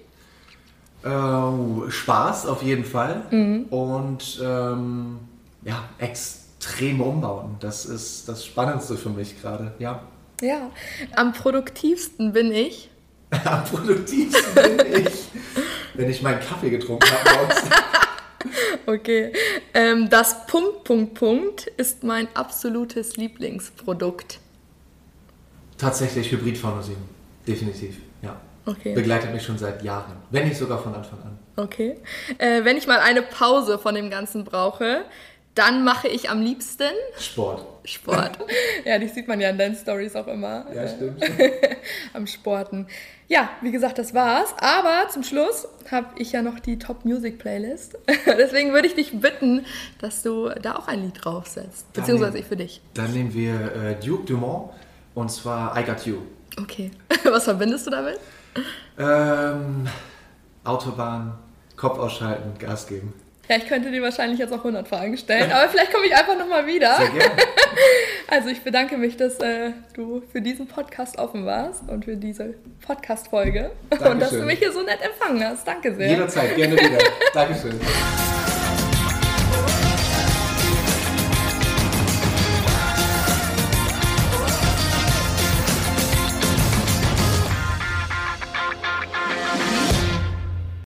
äh, 1.04 1.92
Spaß 1.92 2.48
auf 2.48 2.64
jeden 2.64 2.84
Fall 2.84 3.22
mhm. 3.30 3.66
und 3.70 4.42
ähm, 4.44 5.20
ja, 5.64 5.84
extreme 6.00 7.04
Umbauten. 7.04 7.58
Das 7.60 7.86
ist 7.86 8.28
das 8.28 8.44
Spannendste 8.44 8.98
für 8.98 9.10
mich 9.10 9.40
gerade, 9.40 9.74
ja. 9.80 10.02
Ja, 10.42 10.72
am 11.16 11.32
produktivsten 11.32 12.34
bin 12.34 12.52
ich. 12.52 12.90
am 13.46 13.64
produktivsten 13.64 14.78
bin 14.78 15.06
ich 15.06 15.30
wenn 15.98 16.10
ich 16.10 16.22
meinen 16.22 16.40
Kaffee 16.40 16.70
getrunken 16.70 17.10
habe. 17.10 17.56
okay. 18.86 19.34
Ähm, 19.74 20.10
das 20.10 20.46
Punkt, 20.48 20.84
Punkt, 20.84 21.14
Punkt 21.16 21.68
ist 21.78 22.04
mein 22.04 22.28
absolutes 22.36 23.18
Lieblingsprodukt. 23.18 24.40
Tatsächlich 25.78 26.32
Hybrid-Pharmazie. 26.32 26.96
Definitiv, 27.48 27.98
ja. 28.22 28.40
Okay. 28.66 28.94
Begleitet 28.96 29.32
mich 29.32 29.44
schon 29.44 29.58
seit 29.58 29.84
Jahren, 29.84 30.14
wenn 30.32 30.48
nicht 30.48 30.58
sogar 30.58 30.82
von 30.82 30.96
Anfang 30.96 31.20
an. 31.22 31.38
Okay. 31.56 31.98
Äh, 32.38 32.64
wenn 32.64 32.78
ich 32.78 32.88
mal 32.88 33.00
eine 33.00 33.22
Pause 33.22 33.78
von 33.78 33.94
dem 33.94 34.10
Ganzen 34.10 34.44
brauche, 34.44 35.06
dann 35.56 35.86
mache 35.86 36.10
ich 36.10 36.30
am 36.30 36.42
liebsten 36.42 36.92
Sport. 37.18 37.66
Sport. 37.86 38.38
ja, 38.86 39.00
die 39.00 39.08
sieht 39.08 39.28
man 39.28 39.40
ja 39.40 39.50
in 39.50 39.58
deinen 39.58 39.76
Stories 39.76 40.16
auch 40.16 40.28
immer. 40.28 40.66
Ja, 40.74 40.88
stimmt. 40.88 41.24
am 42.14 42.28
Sporten. 42.28 42.88
Ja, 43.28 43.50
wie 43.62 43.72
gesagt, 43.72 43.98
das 43.98 44.14
war's. 44.14 44.54
Aber 44.58 45.10
zum 45.10 45.24
Schluss 45.24 45.68
habe 45.90 46.08
ich 46.18 46.34
ja 46.34 46.42
noch 46.42 46.60
die 46.60 46.78
Top 46.78 47.06
Music 47.06 47.40
Playlist. 47.40 47.98
Deswegen 48.26 48.74
würde 48.74 48.88
ich 48.88 48.96
dich 48.96 49.20
bitten, 49.20 49.66
dass 50.00 50.22
du 50.24 50.50
da 50.50 50.76
auch 50.76 50.88
ein 50.88 51.04
Lied 51.04 51.24
draufsetzt. 51.24 51.92
Beziehungsweise 51.94 52.34
nehmen, 52.34 52.44
ich 52.44 52.48
für 52.48 52.58
dich. 52.58 52.82
Dann 52.94 53.14
nehmen 53.14 53.34
wir 53.34 53.76
äh, 53.76 53.96
Duke 53.96 54.26
Dumont 54.26 54.72
und 55.14 55.32
zwar 55.32 55.80
I 55.80 55.84
Got 55.84 56.06
You. 56.06 56.18
Okay. 56.62 56.92
Was 57.24 57.46
verbindest 57.46 57.88
du 57.88 57.92
damit? 57.92 58.20
Ähm, 58.98 59.88
Autobahn, 60.64 61.38
Kopf 61.76 61.98
ausschalten, 61.98 62.58
Gas 62.60 62.88
geben. 62.88 63.14
Ja, 63.48 63.58
ich 63.58 63.68
könnte 63.68 63.92
dir 63.92 64.02
wahrscheinlich 64.02 64.40
jetzt 64.40 64.52
auch 64.52 64.60
100 64.60 64.88
Fragen 64.88 65.18
stellen, 65.18 65.52
aber 65.52 65.70
vielleicht 65.70 65.94
komme 65.94 66.08
ich 66.08 66.16
einfach 66.16 66.38
nochmal 66.38 66.66
wieder. 66.66 66.98
Sehr 66.98 67.10
gerne. 67.10 67.36
Also 68.28 68.50
ich 68.50 68.64
bedanke 68.64 68.98
mich, 68.98 69.18
dass 69.18 69.38
äh, 69.40 69.72
du 69.94 70.24
für 70.32 70.42
diesen 70.42 70.66
Podcast 70.66 71.20
offen 71.20 71.46
warst 71.46 71.88
und 71.88 72.06
für 72.06 72.16
diese 72.16 72.56
Podcast-Folge 72.86 73.70
und 73.92 74.20
dass 74.20 74.32
du 74.32 74.42
mich 74.42 74.58
hier 74.58 74.72
so 74.72 74.82
nett 74.82 75.00
empfangen 75.00 75.44
hast. 75.48 75.68
Danke 75.68 75.94
sehr. 75.94 76.10
Jederzeit, 76.10 76.56
gerne 76.56 76.74
wieder. 76.74 76.98
Dankeschön. 77.34 77.80